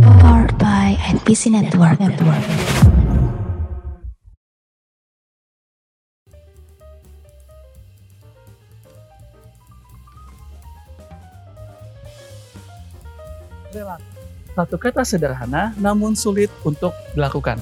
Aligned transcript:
Powered 0.00 0.56
by 0.56 0.96
NPC 1.12 1.52
Network. 1.52 2.00
Network. 2.00 2.44
Satu 14.56 14.76
kata 14.80 15.04
sederhana 15.06 15.76
namun 15.76 16.16
sulit 16.16 16.48
untuk 16.64 16.96
dilakukan. 17.12 17.60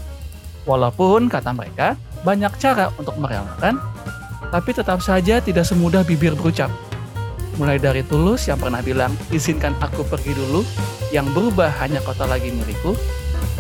Walaupun 0.65 1.27
kata 1.27 1.51
mereka 1.51 1.99
banyak 2.23 2.51
cara 2.59 2.95
untuk 2.99 3.15
merelakan, 3.19 3.83
tapi 4.49 4.71
tetap 4.73 5.05
saja 5.05 5.43
tidak 5.43 5.67
semudah 5.67 6.07
bibir 6.07 6.33
berucap. 6.39 6.88
Mulai 7.59 7.83
dari 7.83 8.07
Tulus 8.07 8.47
yang 8.47 8.63
pernah 8.63 8.79
bilang, 8.79 9.11
izinkan 9.35 9.75
aku 9.83 10.07
pergi 10.07 10.31
dulu, 10.31 10.63
yang 11.11 11.27
berubah 11.35 11.75
hanya 11.83 11.99
kota 12.07 12.23
lagi 12.23 12.55
milikku, 12.55 12.95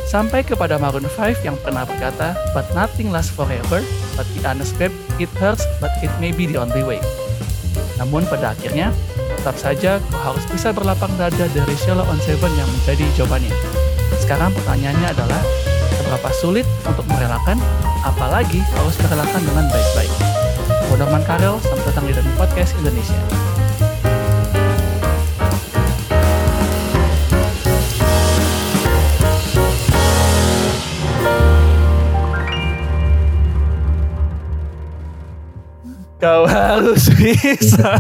sampai 0.07 0.47
kepada 0.47 0.79
Maroon 0.79 1.11
5 1.11 1.43
yang 1.43 1.59
pernah 1.59 1.83
berkata, 1.83 2.39
but 2.55 2.63
nothing 2.79 3.11
lasts 3.11 3.35
forever, 3.35 3.83
but 4.15 4.27
the 4.39 4.41
honest 4.47 4.79
babe, 4.79 4.95
it 5.19 5.27
hurts, 5.43 5.67
but 5.83 5.91
it 5.99 6.15
may 6.23 6.31
be 6.31 6.47
the 6.47 6.55
only 6.55 6.87
way. 6.87 7.03
Namun 7.99 8.23
pada 8.31 8.55
akhirnya, 8.55 8.95
tetap 9.35 9.59
saja 9.59 9.99
kau 10.15 10.31
harus 10.31 10.47
bisa 10.47 10.71
berlapang 10.71 11.11
dada 11.19 11.51
dari 11.51 11.75
Sheila 11.83 12.07
on 12.07 12.23
Seven 12.23 12.55
yang 12.55 12.71
menjadi 12.71 13.03
jawabannya. 13.19 13.51
Sekarang 14.23 14.55
pertanyaannya 14.55 15.11
adalah, 15.11 15.43
seberapa 15.99 16.31
sulit 16.39 16.67
untuk 16.87 17.03
merelakan, 17.11 17.59
apalagi 18.07 18.63
harus 18.79 18.95
merelakan 19.03 19.43
dengan 19.43 19.67
baik-baik. 19.67 20.13
Gue 20.87 20.97
Karel, 21.27 21.59
selamat 21.67 21.85
datang 21.91 22.05
di 22.07 22.13
Dani 22.15 22.33
Podcast 22.39 22.79
Indonesia. 22.79 23.48
Kau 36.19 36.45
harus 36.51 37.07
bisa. 37.19 37.95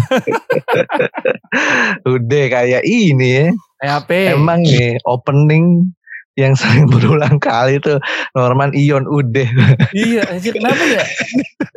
Udah 2.02 2.44
kayak 2.50 2.82
ini 2.82 3.28
ya. 3.28 3.46
EAP. 3.78 4.10
Emang 4.34 4.66
nih 4.66 4.98
opening 5.06 5.86
yang 6.34 6.54
sering 6.54 6.86
berulang 6.90 7.38
kali 7.38 7.78
tuh 7.78 7.98
Norman 8.34 8.74
Ion 8.74 9.06
udah. 9.06 9.48
iya, 9.94 10.22
anjir 10.30 10.54
kenapa 10.54 10.82
ya? 10.82 11.02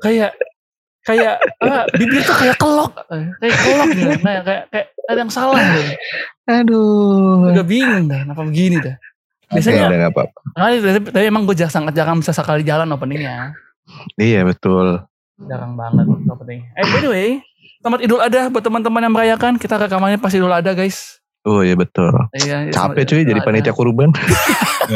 Kayak 0.02 0.31
kayak 1.02 1.36
ah, 1.66 1.86
bibir 1.98 2.22
tuh 2.22 2.38
kayak 2.38 2.58
kelok, 2.61 2.94
kayak 3.42 3.58
kelok 3.58 3.88
gitu. 3.98 4.11
Nah, 4.22 4.42
kayak 4.45 4.64
kayak 4.70 4.88
ada 5.09 5.20
yang 5.22 5.33
salah 5.33 5.58
gitu. 5.58 5.94
Aduh. 6.45 7.50
Udah 7.53 7.66
bingung 7.66 8.05
dah, 8.05 8.22
kenapa 8.22 8.42
begini 8.45 8.78
dah. 8.81 8.95
Ya, 9.50 9.59
Biasanya, 9.59 9.83
udah 9.89 9.98
nggak 9.98 10.14
apa-apa. 10.14 10.39
kali 10.55 10.76
tapi, 10.80 11.08
tapi 11.09 11.26
emang 11.26 11.44
gue 11.44 11.55
jarang 11.58 11.73
sangat 11.73 11.94
jarang 11.98 12.22
bisa 12.22 12.31
sekali 12.31 12.61
jalan 12.61 12.88
openingnya. 12.94 13.58
Iya 14.16 14.45
betul. 14.45 15.03
Jarang 15.44 15.73
banget 15.73 16.06
opening. 16.28 16.61
Eh 16.73 16.86
by 16.86 17.00
the 17.00 17.09
way, 17.09 17.28
selamat 17.80 18.00
Idul 18.02 18.20
Adha 18.20 18.47
buat 18.47 18.61
teman-teman 18.61 19.02
yang 19.02 19.14
merayakan. 19.14 19.53
Kita 19.56 19.78
rekamannya 19.78 20.17
pas 20.17 20.30
Idul 20.30 20.50
Adha 20.50 20.72
guys. 20.72 21.17
Oh 21.42 21.59
iya 21.59 21.73
betul. 21.73 22.14
Iya, 22.36 22.70
Capek 22.70 23.02
selamat 23.02 23.06
cuy 23.08 23.22
jadi 23.25 23.42
panitia 23.42 23.73
kurban. 23.73 24.14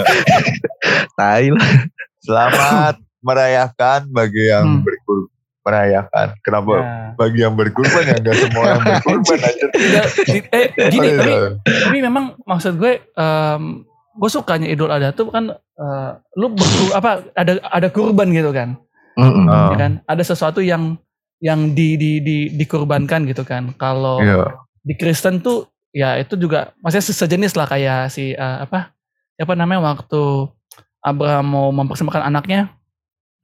Tai 1.18 1.46
lah. 1.50 1.70
Selamat 2.20 2.96
merayakan 3.20 4.00
bagi 4.08 4.44
yang 4.46 4.66
Hmm. 4.68 4.82
berkurban. 4.82 5.34
Merayakan. 5.66 6.28
Kenapa? 6.40 6.74
Ya. 6.76 6.86
Bagi 7.18 7.40
yang 7.42 7.56
berkurban 7.56 8.04
ya 8.06 8.16
nggak 8.16 8.38
semua 8.38 8.64
yang 8.68 8.82
berkurban 8.86 9.40
aja. 9.42 9.66
Tidak, 9.68 10.06
di- 10.24 10.46
eh 10.48 10.66
gini, 10.86 11.08
Oh, 11.08 11.18
tapi, 11.18 11.32
iya. 11.32 11.50
tapi 11.90 11.98
memang 12.00 12.24
maksud 12.40 12.78
gue, 12.78 13.02
em, 13.02 13.64
gue 14.14 14.30
sukanya 14.30 14.70
Idul 14.70 14.94
Adha 14.94 15.10
tuh 15.10 15.34
kan, 15.34 15.50
eh, 15.50 16.10
lu 16.36 16.54
berku- 16.54 16.94
apa 16.94 17.26
ada 17.34 17.58
ada 17.66 17.88
kurban 17.90 18.30
gitu 18.30 18.54
kan, 18.54 18.78
Mm-mm. 19.16 19.46
Ah. 19.48 19.72
ya 19.72 19.78
kan? 19.78 19.92
Ada 20.06 20.24
sesuatu 20.26 20.60
yang 20.60 21.00
yang 21.40 21.72
di 21.72 21.96
di 21.96 22.12
di 22.20 22.38
dikurbankan 22.50 23.28
gitu 23.28 23.44
kan. 23.44 23.76
Kalau 23.76 24.20
Iya. 24.20 24.56
di 24.82 24.94
Kristen 24.96 25.40
tuh 25.40 25.68
ya 25.92 26.20
itu 26.20 26.36
juga 26.36 26.76
maksudnya 26.80 27.06
sejenis 27.08 27.56
lah 27.56 27.68
kayak 27.68 28.08
si 28.10 28.32
eh, 28.32 28.58
apa 28.62 28.92
apa 29.36 29.54
namanya 29.54 29.96
waktu 29.96 30.48
Abraham 31.00 31.46
mau 31.46 31.68
mempersembahkan 31.72 32.24
anaknya, 32.26 32.72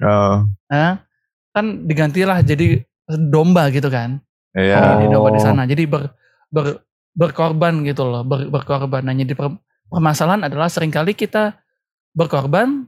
Ah, 0.01 0.49
nah, 0.65 1.05
kan 1.51 1.85
digantilah 1.85 2.41
jadi 2.41 2.81
domba 3.29 3.69
gitu 3.69 3.85
kan. 3.87 4.17
Iya. 4.51 4.97
di 4.97 5.07
domba 5.07 5.29
di 5.29 5.39
Oh. 5.39 5.45
sana. 5.45 5.63
Jadi 5.63 5.85
ber, 5.85 6.09
ber- 6.49 6.81
berkorban 7.13 7.85
gitu 7.85 8.01
loh, 8.03 8.25
ber, 8.25 8.49
berkorban. 8.49 9.05
Nah, 9.05 9.13
jadi 9.13 9.31
per- 9.31 9.61
permasalahan 9.87 10.41
adalah 10.43 10.67
sering 10.67 10.89
kali 10.89 11.13
kita 11.13 11.53
berkorban 12.11 12.87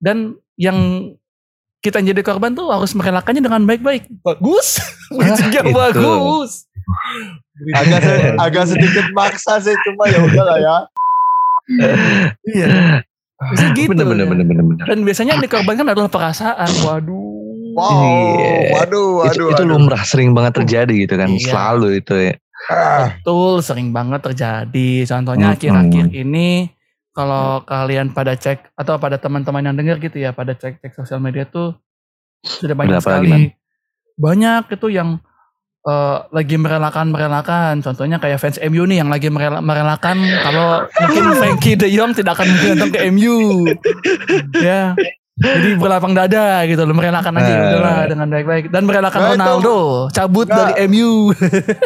dan 0.00 0.34
yang 0.56 1.12
kita 1.78 2.02
yang 2.02 2.10
jadi 2.10 2.22
korban 2.26 2.52
tuh 2.52 2.68
harus 2.68 2.90
merelakannya 2.92 3.42
dengan 3.42 3.62
baik-baik. 3.62 4.10
Bagus, 4.22 4.82
yang 5.54 5.66
itu. 5.66 5.74
bagus. 5.74 6.66
Agak 7.74 8.00
se- 8.00 8.34
agak 8.36 8.64
sedikit 8.66 9.06
maksa 9.12 9.60
sih 9.60 9.76
cuma 9.86 10.08
ya 10.08 10.18
udah 10.18 10.44
lah 10.44 10.58
ya. 10.58 10.76
Iya. 12.48 12.66
Bisa 13.54 13.66
gitu. 13.76 13.92
Bener 13.94 14.06
bener 14.08 14.24
ya. 14.26 14.30
bener 14.34 14.44
bener 14.46 14.64
bener. 14.66 14.84
Dan 14.88 14.98
biasanya 15.06 15.38
yang 15.38 15.42
dikorbankan 15.44 15.86
adalah 15.86 16.10
perasaan. 16.10 16.70
Waduh. 16.82 17.26
Wow. 17.78 17.94
Iya. 17.94 18.74
Waduh, 18.74 19.10
itu, 19.30 19.38
waduh. 19.38 19.48
itu 19.54 19.62
waduh. 19.62 19.66
lumrah 19.70 20.02
sering 20.02 20.34
banget 20.34 20.52
terjadi 20.58 20.94
gitu 21.06 21.14
kan. 21.14 21.28
Iya. 21.30 21.46
Selalu 21.46 21.88
itu 22.02 22.14
ya. 22.18 22.34
Ah, 22.68 23.14
Betul, 23.22 23.62
sering 23.62 23.94
banget 23.94 24.20
terjadi. 24.24 24.90
Contohnya 25.06 25.54
Mm-mm. 25.54 25.56
akhir-akhir 25.62 26.06
ini 26.10 26.48
kalau 27.18 27.46
kalian 27.62 28.14
pada 28.14 28.32
cek 28.32 28.70
atau 28.72 28.94
pada 28.94 29.18
teman-teman 29.18 29.58
yang 29.60 29.74
dengar 29.74 29.98
gitu 29.98 30.14
ya, 30.16 30.30
pada 30.30 30.54
cek-cek 30.54 30.94
sosial 30.94 31.18
media 31.18 31.42
tuh 31.42 31.74
sudah 32.40 32.72
banyak 32.72 32.94
Berapa 32.94 33.10
sekali. 33.10 33.26
lagi, 33.26 33.44
banyak 34.14 34.62
itu 34.70 34.86
yang 34.88 35.18
eh, 35.80 36.16
lagi 36.28 36.54
merelakan-merelakan. 36.54 37.80
Contohnya 37.80 38.16
kayak 38.16 38.38
fans 38.38 38.62
MU 38.62 38.84
nih 38.84 38.98
yang 38.98 39.08
lagi 39.08 39.26
merela- 39.26 39.58
merelakan 39.58 40.14
kalau 40.38 40.86
mungkin 40.86 41.24
Frankie 41.40 41.74
De 41.74 41.88
Jong 41.88 42.14
tidak 42.14 42.38
akan 42.38 42.46
datang 42.46 42.90
ke 42.92 43.00
MU. 43.10 43.66
ya. 44.60 44.94
Jadi 45.34 45.74
berlapang 45.74 46.12
dada 46.12 46.66
gitu 46.66 46.82
loh, 46.82 46.92
merelakan 46.92 47.30
aja 47.36 47.46
Eh. 47.48 47.58
udahlah 47.64 47.98
dengan 48.06 48.26
baik-baik 48.28 48.64
dan 48.68 48.82
merelakan 48.84 49.18
Nah, 49.18 49.26
itu- 49.26 49.34
Ronaldo 49.36 49.76
cabut 50.10 50.46
Nggak. 50.46 50.58
dari 50.58 50.72
MU. 50.88 51.30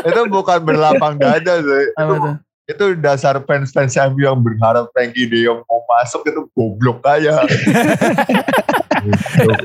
itu 0.02 0.20
bukan 0.26 0.58
berlapang 0.62 1.14
dada 1.16 1.54
sih. 1.58 1.84
Itu? 1.92 2.32
Itu 2.72 2.96
dasar 2.96 3.38
fans-fans 3.40 3.92
MU 4.08 4.20
yang 4.20 4.36
berharap 4.36 4.88
Frankie 4.90 5.24
De 5.24 5.44
Jong 5.44 5.62
mau 5.62 5.84
masuk 5.86 6.24
itu 6.24 6.40
goblok 6.50 7.04
aja. 7.04 7.38
Goblok. 9.02 9.60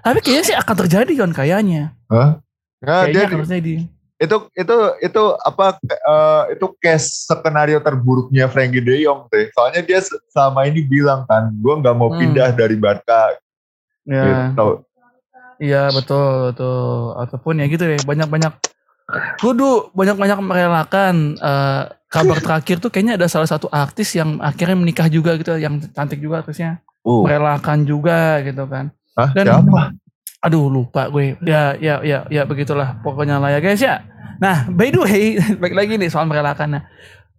Tapi 0.00 0.18
kayaknya 0.20 0.42
sih 0.44 0.56
akan 0.56 0.76
terjadi 0.76 1.12
kan 1.16 1.30
kayaknya. 1.32 1.82
Hah? 2.06 2.38
Nah, 2.78 3.02
Kayaknya 3.02 3.10
dia 3.10 3.22
akan 3.26 3.40
terjadi. 3.42 3.74
itu 4.14 4.36
itu 4.54 4.76
itu 5.02 5.22
apa 5.38 5.74
eh, 5.82 6.42
itu 6.54 6.66
case 6.78 7.26
skenario 7.26 7.76
terburuknya 7.78 8.46
Frankie 8.46 8.78
De 8.78 9.02
Jong 9.02 9.26
deh. 9.26 9.50
Soalnya 9.50 9.82
dia 9.82 9.98
se- 9.98 10.20
selama 10.28 10.64
ini 10.64 10.80
bilang 10.80 11.26
kan, 11.26 11.50
gue 11.50 11.74
nggak 11.74 11.92
mau 11.92 12.08
Hmm. 12.08 12.20
pindah 12.20 12.48
dari 12.50 12.74
Barca. 12.74 13.34
Ya, 14.04 14.52
Gitu. 14.52 14.84
iya 15.58 15.90
betul 15.90 16.52
betul. 16.52 16.86
Ataupun 17.18 17.58
ya 17.58 17.66
gitu 17.66 17.82
deh, 17.82 17.98
banyak-banyak 18.00 18.52
kudu 19.36 19.90
banyak-banyak 19.90 20.38
merelakan 20.40 21.14
eh, 21.36 21.82
kabar 22.14 22.38
terakhir 22.38 22.76
tuh 22.78 22.88
kayaknya 22.88 23.18
ada 23.18 23.26
salah 23.26 23.50
satu 23.50 23.66
artis 23.68 24.14
yang 24.14 24.38
akhirnya 24.38 24.78
menikah 24.78 25.10
juga 25.10 25.34
gitu, 25.34 25.58
yang 25.58 25.82
cantik 25.90 26.22
juga 26.22 26.46
artisnya. 26.46 26.78
Uh, 27.02 27.26
Merelakan 27.26 27.82
juga 27.82 28.38
gitu 28.40 28.64
kan. 28.70 28.94
Hah? 29.18 29.34
Dan- 29.34 29.50
Siapa? 29.50 29.92
Aduh 30.44 30.68
lupa 30.68 31.08
gue. 31.08 31.34
Ya 31.42 31.72
ya 31.80 32.04
ya 32.04 32.28
ya 32.28 32.44
begitulah 32.44 33.00
pokoknya 33.00 33.40
lah 33.40 33.48
ya 33.50 33.58
guys 33.58 33.80
ya. 33.80 34.04
Nah, 34.38 34.68
by 34.68 34.92
the 34.92 35.00
way, 35.00 35.22
balik 35.60 35.74
lagi 35.74 35.92
nih 35.96 36.12
soal 36.12 36.28
merelakan. 36.28 36.76
Nah, 36.78 36.82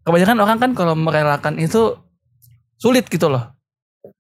kebanyakan 0.02 0.38
orang 0.42 0.58
kan 0.58 0.72
kalau 0.74 0.98
merelakan 0.98 1.56
itu 1.58 1.96
sulit 2.76 3.06
gitu 3.08 3.30
loh. 3.30 3.54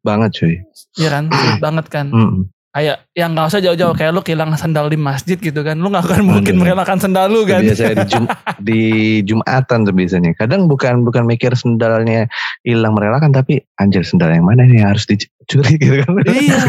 banget 0.01 0.37
cuy. 0.37 0.53
Iya 0.97 1.09
kan? 1.13 1.23
Sulit 1.29 1.59
banget 1.61 1.85
kan. 1.89 2.05
Mm. 2.09 2.49
Kayak 2.75 3.07
yang 3.15 3.31
nggak 3.31 3.47
usah 3.47 3.63
jauh-jauh 3.63 3.95
kayak 3.95 4.11
lu 4.11 4.19
kehilangan 4.19 4.59
sandal 4.59 4.91
di 4.91 4.99
masjid 4.99 5.39
gitu 5.39 5.63
kan 5.63 5.79
lu 5.79 5.87
nggak 5.87 6.11
akan 6.11 6.27
mungkin 6.27 6.59
merelakan 6.59 6.99
sandal 6.99 7.31
lu 7.31 7.47
kan 7.47 7.63
Biasanya 7.63 8.03
di, 8.03 8.07
Jum- 8.11 8.31
di 8.67 8.81
Jumatan 9.23 9.87
tuh 9.87 9.95
biasanya. 9.95 10.35
Kadang 10.35 10.67
bukan 10.67 11.07
bukan 11.07 11.23
mikir 11.23 11.55
sendalnya 11.55 12.27
hilang 12.67 12.91
merelakan 12.91 13.31
tapi 13.31 13.63
anjir 13.79 14.03
sendal 14.03 14.27
yang 14.27 14.43
mana 14.43 14.67
nih 14.67 14.83
harus 14.83 15.07
dicuri 15.07 15.79
gitu 15.81 16.03
kan. 16.03 16.19
iya 16.27 16.59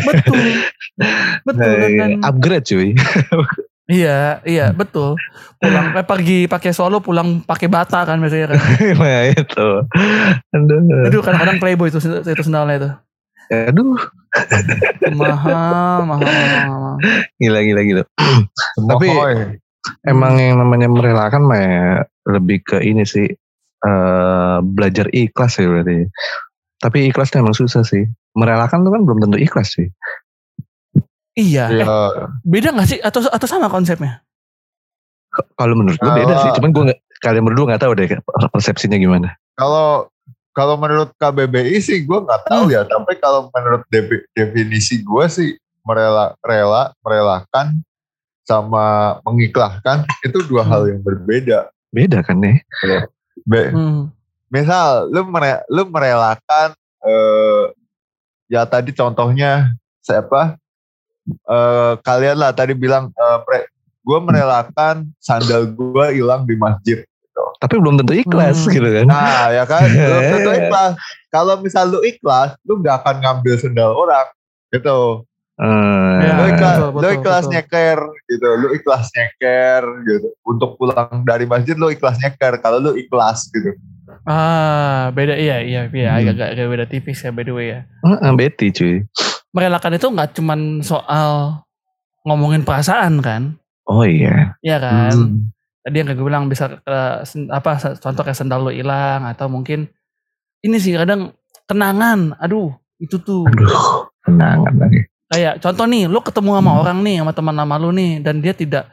betul 0.00 0.40
betul 1.44 1.60
Nah, 1.60 1.76
dan, 1.76 1.92
dan- 2.00 2.20
upgrade 2.24 2.64
cuy. 2.64 2.88
iya 3.90 4.40
iya 4.46 4.70
betul 4.72 5.18
pulang 5.58 5.92
eh, 5.92 6.06
pergi 6.06 6.38
pakai 6.46 6.70
solo 6.70 7.02
pulang 7.02 7.42
pakai 7.44 7.68
bata 7.68 8.06
kan 8.06 8.16
biasanya 8.16 8.54
kan 8.54 8.60
nah 8.96 9.22
itu. 9.28 9.68
Aduh. 10.56 11.04
aduh 11.04 11.20
kadang-kadang 11.20 11.58
playboy 11.60 11.92
itu 11.92 11.98
itu 12.00 12.42
sendalnya 12.46 12.76
itu 12.80 12.90
Aduh. 13.50 13.98
mahal 15.10 15.50
mahal 15.50 16.02
mahal, 16.06 16.22
mahal. 16.22 16.94
Gila 17.36 17.60
gila 17.60 17.82
gila. 17.82 18.02
Tapi-. 18.90 19.58
Emang 20.06 20.38
yang 20.38 20.60
namanya 20.60 20.86
merelakan 20.86 21.42
mah 21.44 21.58
ya 21.58 21.84
lebih 22.28 22.62
ke 22.62 22.78
ini 22.78 23.02
sih 23.02 23.26
eh, 23.80 24.56
belajar 24.62 25.10
ikhlas 25.10 25.58
ya 25.58 25.66
berarti. 25.66 26.06
Tapi 26.78 27.10
ikhlas 27.10 27.28
tuh 27.28 27.42
emang 27.42 27.52
susah 27.52 27.82
sih. 27.82 28.06
Merelakan 28.32 28.86
tuh 28.86 28.92
kan 28.94 29.02
belum 29.02 29.18
tentu 29.20 29.36
ikhlas 29.36 29.74
sih. 29.74 29.90
Iya. 31.34 31.64
Ya, 31.72 31.84
Eh, 31.84 32.12
beda 32.44 32.70
gak 32.70 32.86
sih 32.86 32.98
atau 33.00 33.24
atau 33.24 33.46
sama 33.48 33.66
konsepnya? 33.66 34.22
Kalau 35.30 35.74
menurut 35.74 35.96
gue 35.96 36.12
beda 36.12 36.34
sih. 36.38 36.50
Cuman 36.54 36.70
gue 36.70 36.82
nggak- 36.90 37.02
kalian 37.20 37.44
berdua 37.44 37.64
nggak 37.74 37.82
tahu 37.84 37.92
deh 37.94 38.08
persepsinya 38.48 38.96
gimana. 38.96 39.36
kalau 39.52 40.08
kalau 40.60 40.76
menurut 40.76 41.08
KBBI 41.16 41.80
sih 41.80 42.04
gue 42.04 42.18
nggak 42.20 42.44
tahu 42.44 42.68
Hmm. 42.68 42.74
ya. 42.76 42.84
Tapi 42.84 43.16
kalau 43.16 43.48
menurut 43.48 43.80
defi- 43.88 44.28
definisi 44.36 45.00
gue 45.00 45.24
sih 45.32 45.56
merela 45.80 46.36
rela 46.44 46.92
merelakan 47.00 47.80
sama 48.44 49.16
mengiklahkan 49.24 50.04
itu 50.20 50.44
dua 50.44 50.60
hal 50.60 50.84
yang 50.84 51.00
berbeda. 51.00 51.72
Beda 51.88 52.20
kan 52.20 52.36
nih. 52.36 52.60
Be- 53.48 53.72
Hmm. 53.72 54.12
misal 54.52 55.08
lu 55.08 55.24
mere, 55.24 55.64
lu 55.72 55.88
merelakan 55.88 56.76
eh 57.00 57.64
ya 58.52 58.68
tadi 58.68 58.92
contohnya 58.92 59.72
siapa 60.04 60.60
eh 61.24 61.92
kalian 62.04 62.36
lah 62.36 62.52
tadi 62.52 62.76
bilang 62.76 63.08
eh, 63.08 63.64
gue 64.04 64.18
merelakan 64.20 65.08
sandal 65.16 65.64
gue 65.72 66.06
hilang 66.12 66.44
di 66.44 66.52
masjid 66.52 67.00
Tapi 67.56 67.74
belum 67.76 67.96
tentu 67.96 68.12
ikhlas 68.12 68.56
Hmm. 68.60 68.72
gitu 68.72 68.88
kan. 68.88 69.06
nah 69.06 69.48
ya 69.48 69.64
kan 69.64 69.86
lu 70.10 70.18
tentu 70.22 70.50
ikhlas 70.52 70.92
kalau 71.28 71.54
misal 71.58 71.84
lu 71.86 72.00
ikhlas 72.02 72.56
lu 72.62 72.78
nggak 72.78 73.00
akan 73.00 73.14
ngambil 73.18 73.54
sandal 73.56 73.90
orang 73.92 74.26
gitu 74.68 75.24
Eh, 75.60 76.16
Ya, 76.18 76.32
lu 76.32 76.44
ikhlas, 76.48 76.72
betul, 76.74 76.88
lu 76.88 76.96
betul, 76.96 77.12
ikhlas 77.14 77.42
betul. 77.42 77.52
nyeker 77.52 77.98
gitu 78.26 78.48
lu 78.56 78.68
ikhlas 78.72 79.06
nyeker 79.10 79.82
gitu 80.02 80.28
untuk 80.42 80.70
pulang 80.74 81.20
dari 81.22 81.44
masjid 81.44 81.74
lu 81.74 81.88
ikhlas 81.88 82.16
nyeker 82.16 82.56
kalau 82.58 82.80
lu 82.80 82.92
ikhlas 82.94 83.44
gitu 83.46 83.76
Ah, 84.22 85.08
beda 85.10 85.32
iya 85.34 85.60
iya 85.60 85.86
iya 85.86 86.10
Hmm. 86.10 86.20
agak, 86.26 86.48
agak 86.50 86.66
beda 86.66 86.86
tipis 86.86 87.18
ya 87.18 87.30
by 87.30 87.40
the 87.40 87.52
way 87.52 87.66
ya. 87.70 87.80
eh, 88.02 88.32
Betty 88.32 88.68
cuy. 88.70 89.04
Merelakan 89.50 89.96
itu 89.96 90.06
nggak 90.06 90.30
cuman 90.32 90.60
soal 90.80 91.60
ngomongin 92.22 92.62
perasaan 92.62 93.18
kan? 93.18 93.56
Oh 93.84 94.00
iya. 94.00 94.54
Iya 94.60 94.76
kan? 94.78 95.12
Hmm. 95.12 95.52
Tadi 95.90 95.98
yang 95.98 96.14
gue 96.14 96.22
bilang 96.22 96.46
bisa 96.46 96.78
sen- 97.24 97.50
apa 97.50 97.74
contoh 97.98 98.22
kayak 98.22 98.38
sendal 98.38 98.62
lo 98.62 98.70
hilang 98.70 99.26
atau 99.26 99.50
mungkin 99.50 99.90
ini 100.60 100.78
sih 100.78 100.94
kadang 100.94 101.34
kenangan. 101.66 102.38
Aduh, 102.38 102.70
itu 102.96 103.18
tuh 103.18 103.42
Aduh, 103.44 104.06
kenangan 104.22 104.70
lagi. 104.76 105.10
kayak 105.26 105.58
contoh 105.58 105.82
nih, 105.84 106.06
lo 106.06 106.22
ketemu 106.22 106.50
sama 106.54 106.70
Hmm. 106.70 106.80
orang 106.80 106.98
nih 107.02 107.16
sama 107.18 107.32
teman 107.32 107.54
lama 107.56 107.74
lo 107.76 107.90
nih 107.90 108.22
dan 108.22 108.38
dia 108.38 108.54
tidak 108.54 108.86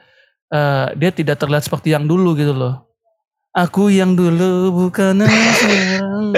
eh, 0.47 0.87
dia 0.95 1.11
tidak 1.11 1.37
terlihat 1.37 1.61
seperti 1.61 1.93
yang 1.93 2.03
dulu 2.03 2.33
gitu 2.33 2.51
loh. 2.51 2.89
Aku 3.51 3.89
yang 3.89 4.13
dulu 4.13 4.69
bukan 4.71 5.21
sekarang. 5.21 6.33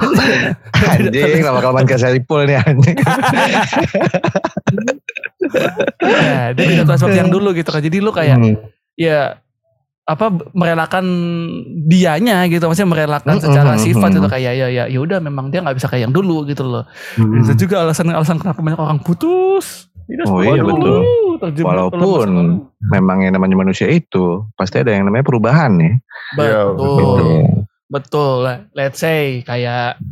Anjing, 0.90 1.40
nama 1.40 1.60
kelamaan 1.60 1.84
kayak 1.84 2.00
Seripul 2.00 2.44
nih 2.44 2.56
anjing. 2.58 2.96
Ya, 6.00 6.50
dia 6.56 6.64
tidak 6.66 6.84
terlihat 6.86 6.98
seperti 6.98 7.18
yang 7.18 7.30
dulu 7.30 7.52
gitu 7.52 7.68
kan. 7.68 7.80
Jadi 7.80 7.96
lo 7.98 8.10
kayak 8.10 8.36
Hmm. 8.36 8.56
Ya 9.00 9.40
apa 10.04 10.26
merelakan 10.52 11.06
dianya 11.86 12.44
gitu 12.50 12.66
maksudnya 12.66 12.90
merelakan 12.92 13.38
Mm, 13.38 13.44
secara 13.46 13.72
mm, 13.78 13.80
sifat 13.80 14.10
mm. 14.10 14.18
itu 14.18 14.28
kayak 14.28 14.52
ya 14.58 14.66
ya 14.68 14.84
ya 14.90 14.98
udah 15.00 15.22
memang 15.22 15.48
dia 15.48 15.62
nggak 15.62 15.78
bisa 15.78 15.86
kayak 15.86 16.10
yang 16.10 16.14
dulu 16.14 16.42
gitu 16.44 16.66
loh 16.66 16.84
Hmm. 17.14 17.40
itu 17.40 17.64
juga 17.64 17.86
alasan 17.86 18.10
alasan 18.10 18.36
kenapa 18.36 18.60
banyak 18.60 18.80
orang 18.80 19.00
putus 19.00 19.88
Tidak 20.10 20.26
Oh 20.26 20.42
iya, 20.42 20.58
dulu 20.58 20.74
betul. 20.74 21.62
Walaupun. 21.62 22.28
Memang 22.90 23.22
yang 23.22 23.38
namanya 23.38 23.54
manusia 23.54 23.86
itu 23.86 24.42
pasti 24.58 24.82
ada 24.82 24.90
yang 24.90 25.06
namanya 25.06 25.22
perubahan 25.22 25.70
nih. 25.78 25.94
Iya, 26.34 26.74
betul 26.74 27.22
betul 27.86 28.34
Lah, 28.42 28.66
let's 28.74 28.98
say 28.98 29.46
kayak 29.46 30.02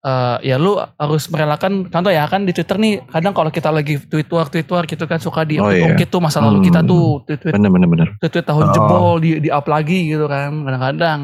eh, 0.00 0.36
ya 0.44 0.56
lu 0.56 0.74
harus 0.76 1.28
merelakan 1.28 1.86
contoh 1.86 2.08
ya 2.08 2.24
kan 2.24 2.42
di 2.42 2.50
Twitter 2.50 2.74
nih 2.74 3.04
kadang 3.06 3.30
kalau 3.30 3.48
kita 3.48 3.68
lagi 3.68 4.00
tweet 4.00 4.28
war 4.28 4.46
tweet 4.46 4.64
war 4.66 4.84
gitu 4.84 5.04
kan 5.04 5.16
suka 5.16 5.44
di 5.44 5.56
Oh, 5.56 5.68
iya. 5.68 5.92
tuh 6.02 6.18
masa 6.18 6.40
lalu 6.40 6.58
Hmm. 6.58 6.66
kita 6.66 6.80
tuh 6.82 7.20
tweet 7.22 7.38
tweet 7.38 7.52
Bener 7.52 7.68
bener 7.68 7.84
bener. 7.86 8.08
tweet 8.18 8.40
tahun 8.40 8.64
Oh. 8.64 8.72
jebol 8.72 9.14
di 9.18 9.30
di 9.38 9.48
up 9.48 9.64
lagi 9.64 10.08
gitu 10.08 10.24
kan 10.24 10.64
kadang-kadang. 10.64 11.20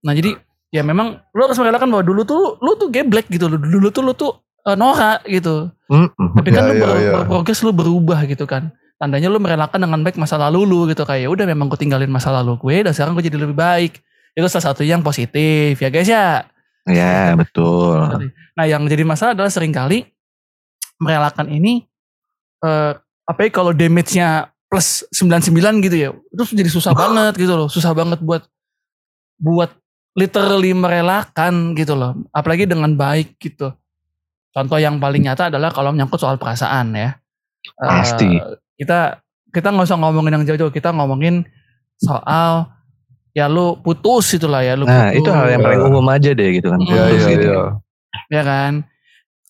Nah 0.00 0.12
jadi 0.12 0.30
ya 0.70 0.80
memang 0.80 1.18
lu 1.28 1.40
harus 1.42 1.58
merelakan 1.58 1.90
bahwa 1.90 2.04
dulu 2.04 2.22
tuh 2.22 2.42
lu 2.58 2.74
tuh 2.74 2.88
geblek 2.88 3.26
gitu. 3.28 3.50
Dulu 3.50 3.90
tuh 3.90 4.02
lu 4.02 4.14
tuh 4.14 4.32
eh, 4.62 4.74
norak 4.74 5.24
gitu. 5.24 5.66
Hmm. 5.86 6.06
Tapi 6.32 6.48
kan 6.48 6.62
Ya, 6.62 6.68
lu 6.68 6.72
ya, 6.72 6.80
ber- 6.80 6.96
ya. 6.96 7.12
berprogres 7.18 7.60
lu 7.60 7.72
berubah 7.72 8.22
gitu 8.24 8.44
kan. 8.44 8.70
Tandanya 8.94 9.26
lu 9.26 9.40
merelakan 9.40 9.80
dengan 9.80 10.00
baik 10.00 10.14
masa 10.14 10.36
lalu 10.36 10.62
lu 10.62 10.84
gitu 10.86 11.02
kayak 11.02 11.24
"Ya 11.24 11.28
udah 11.28 11.44
memang 11.44 11.66
gue 11.66 11.80
tinggalin 11.80 12.06
masa 12.06 12.30
lalu 12.30 12.54
gue 12.56 12.84
dan 12.84 12.92
sekarang 12.92 13.16
gue 13.16 13.24
jadi 13.24 13.40
lebih 13.40 13.56
baik. 13.56 13.98
Itu 14.30 14.46
salah 14.46 14.70
satu 14.70 14.84
yang 14.84 15.00
positif 15.00 15.74
ya 15.74 15.88
guys 15.88 16.06
ya. 16.06 16.44
Ya 16.88 17.36
betul. 17.36 18.30
Nah 18.56 18.64
yang 18.64 18.84
jadi 18.88 19.04
masalah 19.04 19.36
adalah 19.36 19.52
sering 19.52 19.72
kali 19.74 20.08
merelakan 21.00 21.48
ini 21.48 21.84
eh 22.60 22.92
apa 23.24 23.40
ya 23.46 23.50
kalau 23.52 23.72
damage-nya 23.72 24.50
plus 24.70 25.04
99 25.12 25.86
gitu 25.86 25.96
ya. 25.96 26.10
Terus 26.32 26.50
jadi 26.54 26.70
susah 26.70 26.92
banget 27.02 27.34
gitu 27.36 27.54
loh. 27.56 27.68
Susah 27.68 27.92
banget 27.92 28.22
buat 28.22 28.46
buat 29.40 29.70
literally 30.14 30.72
merelakan 30.74 31.74
gitu 31.76 31.94
loh. 31.94 32.16
Apalagi 32.30 32.64
dengan 32.66 32.94
baik 32.94 33.36
gitu. 33.38 33.72
Contoh 34.50 34.78
yang 34.82 34.98
paling 34.98 35.26
nyata 35.30 35.46
adalah 35.46 35.70
kalau 35.70 35.94
menyangkut 35.94 36.18
soal 36.18 36.36
perasaan 36.36 36.94
ya. 36.96 37.10
Pasti. 37.76 38.40
kita 38.80 39.20
kita 39.52 39.68
nggak 39.68 39.86
usah 39.86 39.98
ngomongin 40.00 40.40
yang 40.40 40.44
jauh-jauh. 40.48 40.72
Kita 40.72 40.90
ngomongin 40.90 41.44
soal 42.00 42.79
ya 43.30 43.46
lu 43.46 43.78
putus 43.78 44.26
itulah 44.32 44.60
ya 44.60 44.74
lu 44.74 44.84
Nah 44.84 45.08
putus 45.08 45.18
itu 45.18 45.30
hal 45.30 45.46
yang 45.48 45.60
paling 45.60 45.82
umum 45.82 46.06
aja 46.06 46.30
deh 46.30 46.48
gitu 46.52 46.68
kan. 46.68 46.80
Iya, 46.80 46.90
Iya 46.90 47.02
Putus 47.06 47.20
iya 47.20 47.30
gitu. 47.30 47.46
iya. 47.46 47.62
ya 48.28 48.42
kan 48.42 48.72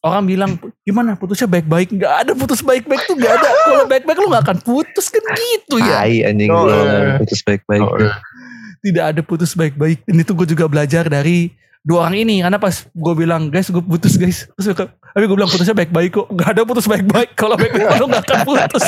orang 0.01 0.25
bilang 0.25 0.51
gimana 0.81 1.13
putusnya 1.13 1.45
baik-baik 1.47 1.93
nggak 1.93 2.15
ada 2.19 2.33
putus 2.33 2.61
baik-baik 2.61 3.05
tuh 3.05 3.15
nggak 3.15 3.33
ada 3.35 3.49
kalau 3.63 3.85
baik-baik 3.87 4.17
lu 4.17 4.29
nggak 4.29 4.45
akan 4.45 4.59
putus 4.61 5.07
kan 5.09 5.21
gitu 5.33 5.77
ya 5.77 6.01
Tai 6.01 6.17
anjing 6.25 6.49
Oh, 6.49 6.65
lu 6.65 6.73
iya. 6.73 7.17
putus 7.21 7.41
baik-baik. 7.41 7.81
Oh, 7.81 7.97
iya. 7.97 8.13
tidak 8.81 9.05
ada 9.07 9.21
putus 9.21 9.53
baik-baik 9.53 10.01
dan 10.05 10.17
itu 10.17 10.33
gue 10.33 10.47
juga 10.49 10.65
belajar 10.67 11.05
dari 11.05 11.53
dua 11.81 12.07
orang 12.07 12.17
ini 12.21 12.45
karena 12.45 12.61
pas 12.61 12.85
gue 12.87 13.15
bilang 13.17 13.49
guys 13.49 13.73
gue 13.73 13.81
putus 13.81 14.21
guys 14.21 14.45
terus 14.59 14.77
gue, 14.77 14.87
tapi 14.87 15.25
gue 15.25 15.37
bilang 15.37 15.49
putusnya 15.49 15.73
baik-baik 15.73 16.13
kok 16.13 16.29
nggak 16.29 16.49
ada 16.53 16.63
putus 16.69 16.85
baik-baik 16.85 17.33
kalau 17.35 17.57
baik-baik 17.57 17.89
lu 17.97 18.07
nggak 18.07 18.25
akan 18.29 18.39
putus 18.45 18.85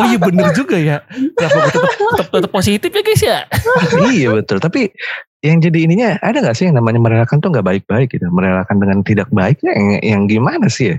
oh 0.00 0.04
iya 0.08 0.18
bener 0.18 0.48
juga 0.56 0.76
ya 0.80 0.96
kenapa 1.36 1.56
gue 1.60 1.72
tetap, 1.76 1.92
tetap, 1.92 2.28
tetap 2.32 2.50
positif 2.50 2.88
ya 2.88 3.02
guys 3.04 3.22
ya 3.22 3.38
iya 4.16 4.28
betul. 4.32 4.58
Tapi 4.60 4.90
yang 5.44 5.60
jadi 5.60 5.78
ininya 5.84 6.08
ada 6.24 6.40
gak 6.40 6.56
sih 6.56 6.68
yang 6.68 6.76
namanya 6.80 7.00
merelakan 7.00 7.38
tuh 7.40 7.52
nggak 7.52 7.66
baik-baik 7.66 8.08
gitu. 8.16 8.26
Merelakan 8.32 8.80
dengan 8.80 8.98
tidak 9.04 9.28
baiknya 9.28 9.72
yang, 9.76 9.88
yang 10.00 10.22
gimana 10.24 10.66
sih 10.72 10.96
ya? 10.96 10.98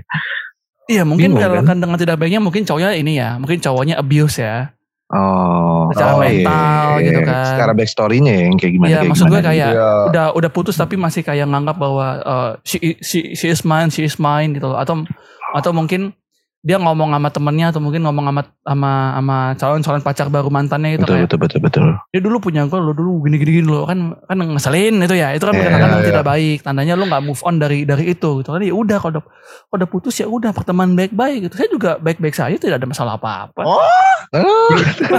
iya 0.86 1.02
mungkin 1.02 1.34
Bingung, 1.34 1.42
kan? 1.42 1.50
merelakan 1.50 1.78
dengan 1.82 1.98
tidak 1.98 2.16
baiknya 2.22 2.38
mungkin 2.38 2.62
cowoknya 2.62 2.94
ini 2.94 3.18
ya 3.18 3.42
mungkin 3.42 3.58
cowoknya 3.58 3.98
abuse 3.98 4.38
ya 4.38 4.70
Oh, 5.06 5.86
Secara 5.94 6.18
oh, 6.18 6.22
mental 6.22 6.98
gitu 6.98 7.20
kan. 7.22 7.46
Secara 7.46 7.72
backstory-nya 7.78 8.50
yang 8.50 8.58
kayak 8.58 8.72
gimana? 8.74 8.90
Iya 8.90 8.98
kayak 8.98 9.10
maksud 9.14 9.26
gue 9.30 9.38
gimana 9.38 9.48
kayak 9.54 9.70
Iya. 9.70 9.90
udah 10.10 10.26
udah 10.34 10.50
putus 10.50 10.74
tapi 10.74 10.98
masih 10.98 11.22
kayak 11.22 11.46
nganggap 11.46 11.78
bahwa 11.78 12.06
uh, 12.26 12.50
she, 12.66 12.98
she, 12.98 13.38
she 13.38 13.46
is 13.46 13.62
mine, 13.62 13.94
she 13.94 14.02
is 14.02 14.18
mine 14.18 14.58
gitu 14.58 14.66
loh. 14.66 14.78
Atau 14.82 15.06
atau 15.54 15.70
mungkin 15.70 16.10
dia 16.66 16.76
ngomong 16.76 17.14
sama 17.14 17.30
temennya 17.30 17.70
atau 17.70 17.78
mungkin 17.78 18.02
ngomong 18.02 18.26
sama 18.26 18.42
sama 18.60 18.90
sama 19.14 19.36
calon-calon 19.54 20.02
pacar 20.02 20.26
baru 20.26 20.50
mantannya 20.50 20.98
itu 20.98 21.06
Betul, 21.06 21.14
kayak 21.14 21.22
betul, 21.24 21.38
betul, 21.38 21.60
betul. 21.62 21.86
dia 22.10 22.20
dulu 22.20 22.36
punya 22.40 22.66
gue 22.66 22.74
lo 22.74 22.90
dulu 22.90 23.22
gini 23.22 23.38
gini 23.38 23.52
gini 23.54 23.68
lo 23.68 23.86
kan 23.86 23.98
kan 24.20 24.34
ngeselin 24.34 24.98
itu 24.98 25.14
ya 25.14 25.30
itu 25.30 25.40
kan 25.40 25.54
Iya, 25.54 25.62
merelakan 25.62 25.88
iya. 25.94 26.04
tidak 26.04 26.24
baik 26.26 26.58
tandanya 26.60 26.92
lo 26.92 27.06
nggak 27.06 27.22
move 27.22 27.38
on 27.40 27.56
dari 27.56 27.86
dari 27.86 28.10
itu 28.10 28.42
gitu 28.42 28.50
kan 28.50 28.58
ya 28.58 28.74
udah 28.74 28.98
kalau 28.98 29.12
udah 29.12 29.22
kalau 29.62 29.76
udah 29.76 29.88
putus 29.88 30.14
ya 30.16 30.26
udah 30.26 30.50
pertemanan 30.50 30.92
baik 30.92 31.14
baik 31.14 31.46
gitu 31.46 31.54
saya 31.54 31.70
juga 31.70 31.90
baik 31.96 32.18
baik 32.18 32.34
saja 32.34 32.56
tidak 32.56 32.76
ada 32.76 32.86
masalah 32.86 33.14
apa 33.14 33.46
apa 33.46 33.62
Oh. 33.62 33.78
Oh, 34.34 34.74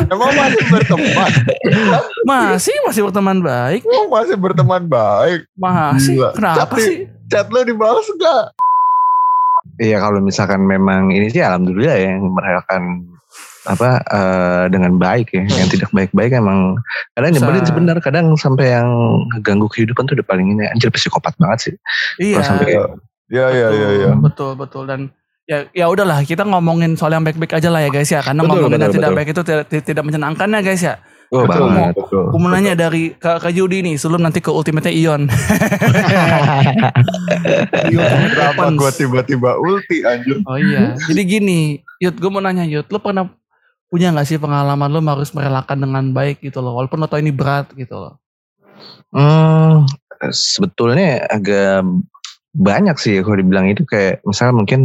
Emang 0.05 0.35
masih 0.35 0.63
berteman? 0.67 1.31
masih 2.23 2.75
masih 2.83 3.01
berteman 3.03 3.37
baik 3.39 3.81
Emang 3.81 4.07
masih 4.11 4.35
berteman 4.35 4.83
baik? 4.83 5.47
masih 5.53 6.15
Gila. 6.17 6.29
kenapa 6.33 6.59
Tapi- 6.67 6.83
sih 6.83 6.97
Chat 7.27 7.47
lu 7.47 7.59
dibalas 7.61 8.03
enggak? 8.05 8.55
Iya 9.77 9.97
kalau 9.99 10.23
misalkan 10.23 10.63
memang 10.63 11.11
ini 11.11 11.27
sih 11.29 11.43
alhamdulillah 11.43 11.97
ya 11.99 12.15
yang 12.15 12.31
merelakan 12.31 13.03
apa 13.67 13.99
eh, 14.07 14.63
dengan 14.71 14.95
baik 14.95 15.35
ya. 15.35 15.43
Yang 15.43 15.79
tidak 15.79 15.89
baik-baik 15.91 16.39
emang 16.39 16.79
kadang 17.13 17.31
nyebelin 17.35 17.65
sebenarnya 17.67 18.03
kadang 18.03 18.25
sampai 18.39 18.79
yang 18.79 18.87
ngeganggu 19.35 19.67
kehidupan 19.67 20.07
tuh 20.07 20.15
udah 20.17 20.27
paling 20.27 20.47
ini. 20.55 20.63
Anjir 20.71 20.89
psikopat 20.89 21.35
banget 21.37 21.59
sih. 21.71 21.75
Iya. 22.23 22.41
Sampai 22.41 22.79
Iya 23.27 23.45
iya 23.51 23.67
iya 23.75 23.89
iya. 24.03 24.11
Betul 24.15 24.55
betul. 24.55 24.87
Dan 24.87 25.11
ya 25.47 25.67
ya 25.75 25.85
udahlah 25.91 26.23
kita 26.23 26.47
ngomongin 26.47 26.95
soal 26.95 27.11
yang 27.11 27.27
baik-baik 27.27 27.59
aja 27.59 27.67
lah 27.67 27.83
ya 27.83 27.89
guys 27.91 28.07
ya. 28.07 28.23
Karena 28.23 28.47
Betul, 28.47 28.51
ngomongin 28.55 28.79
yang 28.79 28.87
betul, 28.87 28.95
tidak 28.95 29.09
betul. 29.11 29.19
baik 29.19 29.29
itu 29.29 29.41
tidak, 29.43 29.65
tidak 29.83 30.03
menyenangkan 30.07 30.47
ya 30.47 30.61
guys 30.63 30.83
ya. 30.83 30.95
Oh 31.33 31.43
Betul, 31.43 31.67
banget 31.67 31.93
betul. 31.95 32.25
Aku 32.31 32.37
mau 32.39 32.49
nanya 32.51 32.73
dari 32.77 33.11
ke, 33.15 33.31
ke 33.39 33.49
Yudi 33.51 33.83
nih 33.83 33.95
sebelum 33.99 34.23
nanti 34.23 34.39
ke 34.39 34.51
ultimate 34.51 34.91
Ion. 34.91 35.27
Kenapa 37.91 38.63
gue 38.79 38.91
tiba-tiba 38.95 39.59
ulti 39.59 40.03
anjir? 40.07 40.39
Oh 40.47 40.55
iya. 40.55 40.95
Jadi 40.95 41.21
gini, 41.27 41.59
Yud, 41.99 42.15
gue 42.19 42.29
mau 42.31 42.39
nanya 42.39 42.63
Yud, 42.63 42.87
lu 42.87 42.99
pernah 43.03 43.27
punya 43.87 44.11
nggak 44.11 44.27
sih 44.27 44.39
pengalaman 44.39 44.91
lu 44.91 44.99
harus 45.03 45.31
merelakan 45.31 45.87
dengan 45.87 46.03
baik 46.11 46.43
gitu 46.43 46.59
loh, 46.59 46.75
walaupun 46.75 46.99
lo 46.99 47.07
tau 47.07 47.19
ini 47.19 47.31
berat 47.31 47.71
gitu 47.75 47.95
loh. 47.95 48.19
Hmm, 49.11 49.87
sebetulnya 50.31 51.23
agak 51.31 51.87
banyak 52.57 52.97
sih 52.97 53.21
kalau 53.21 53.37
dibilang 53.37 53.69
itu 53.69 53.85
kayak 53.85 54.19
misalnya 54.25 54.53
mungkin 54.57 54.81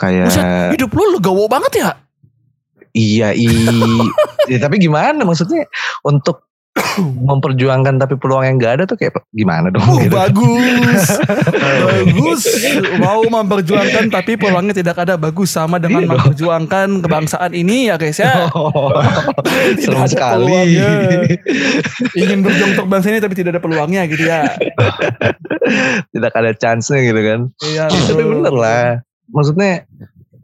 kayak 0.00 0.32
Buset, 0.32 0.72
hidup 0.74 0.90
lu 0.96 1.04
legowo 1.18 1.44
banget 1.46 1.72
ya? 1.84 1.90
Iya 2.94 3.34
i 3.34 3.46
ya, 4.50 4.58
tapi 4.58 4.78
gimana 4.78 5.26
maksudnya 5.26 5.66
untuk 6.02 6.46
memperjuangkan 7.30 8.02
tapi 8.02 8.18
peluang 8.18 8.42
yang 8.42 8.56
gak 8.58 8.72
ada 8.78 8.84
tuh 8.84 8.98
kayak 8.98 9.14
gimana 9.30 9.70
dong 9.70 9.86
Uh, 9.86 10.02
gitu. 10.02 10.10
bagus. 10.10 11.02
bagus. 11.86 12.42
Mau 12.98 13.22
memperjuangkan 13.22 14.10
tapi 14.10 14.34
peluangnya 14.34 14.74
tidak 14.74 14.98
ada. 14.98 15.14
Bagus 15.14 15.54
sama 15.54 15.78
dengan 15.78 16.02
Iya 16.02 16.10
dong. 16.10 16.18
memperjuangkan 16.18 16.88
kebangsaan 17.06 17.54
ini 17.54 17.86
ya 17.86 17.94
guys 17.94 18.18
ya. 18.18 18.50
Ada 19.86 20.06
sekali. 20.10 20.34
peluangnya. 20.42 20.90
Ingin 22.18 22.38
berjuang 22.42 22.70
untuk 22.74 22.86
bangsa 22.90 23.06
ini 23.14 23.22
tapi 23.22 23.34
tidak 23.38 23.54
ada 23.54 23.62
peluangnya 23.62 24.02
gitu 24.10 24.26
ya. 24.26 24.42
Tidak 26.10 26.32
ada 26.34 26.50
chance-nya 26.58 27.00
gitu 27.06 27.20
kan. 27.22 27.40
Iya. 27.62 27.84
Ya, 27.86 28.00
tapi 28.02 28.18
betul. 28.18 28.30
bener 28.34 28.54
lah. 28.54 28.86
Maksudnya 29.30 29.86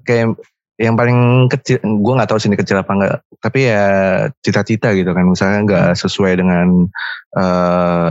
kayak 0.06 0.38
yang 0.80 0.96
paling 0.96 1.44
kecil, 1.52 1.76
gue 1.84 2.12
nggak 2.16 2.30
tahu 2.32 2.40
sini 2.40 2.56
kecil 2.56 2.80
apa 2.80 2.92
enggak. 2.96 3.16
Tapi 3.36 3.58
ya 3.68 3.84
cita-cita 4.40 4.96
gitu 4.96 5.12
kan. 5.12 5.28
Misalnya 5.28 5.58
nggak 5.68 5.88
sesuai 6.00 6.32
dengan 6.40 6.88
eh 7.36 8.10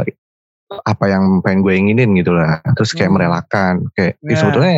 apa 0.70 1.06
yang 1.10 1.42
pengen 1.42 1.66
gue 1.66 1.74
inginin 1.74 2.14
gitu 2.14 2.30
lah. 2.30 2.62
Terus 2.78 2.94
kayak 2.94 3.10
Hmm. 3.10 3.18
merelakan. 3.18 3.74
Kayak 3.98 4.22
ya 4.22 4.30
Ya. 4.30 4.38
sebetulnya 4.38 4.76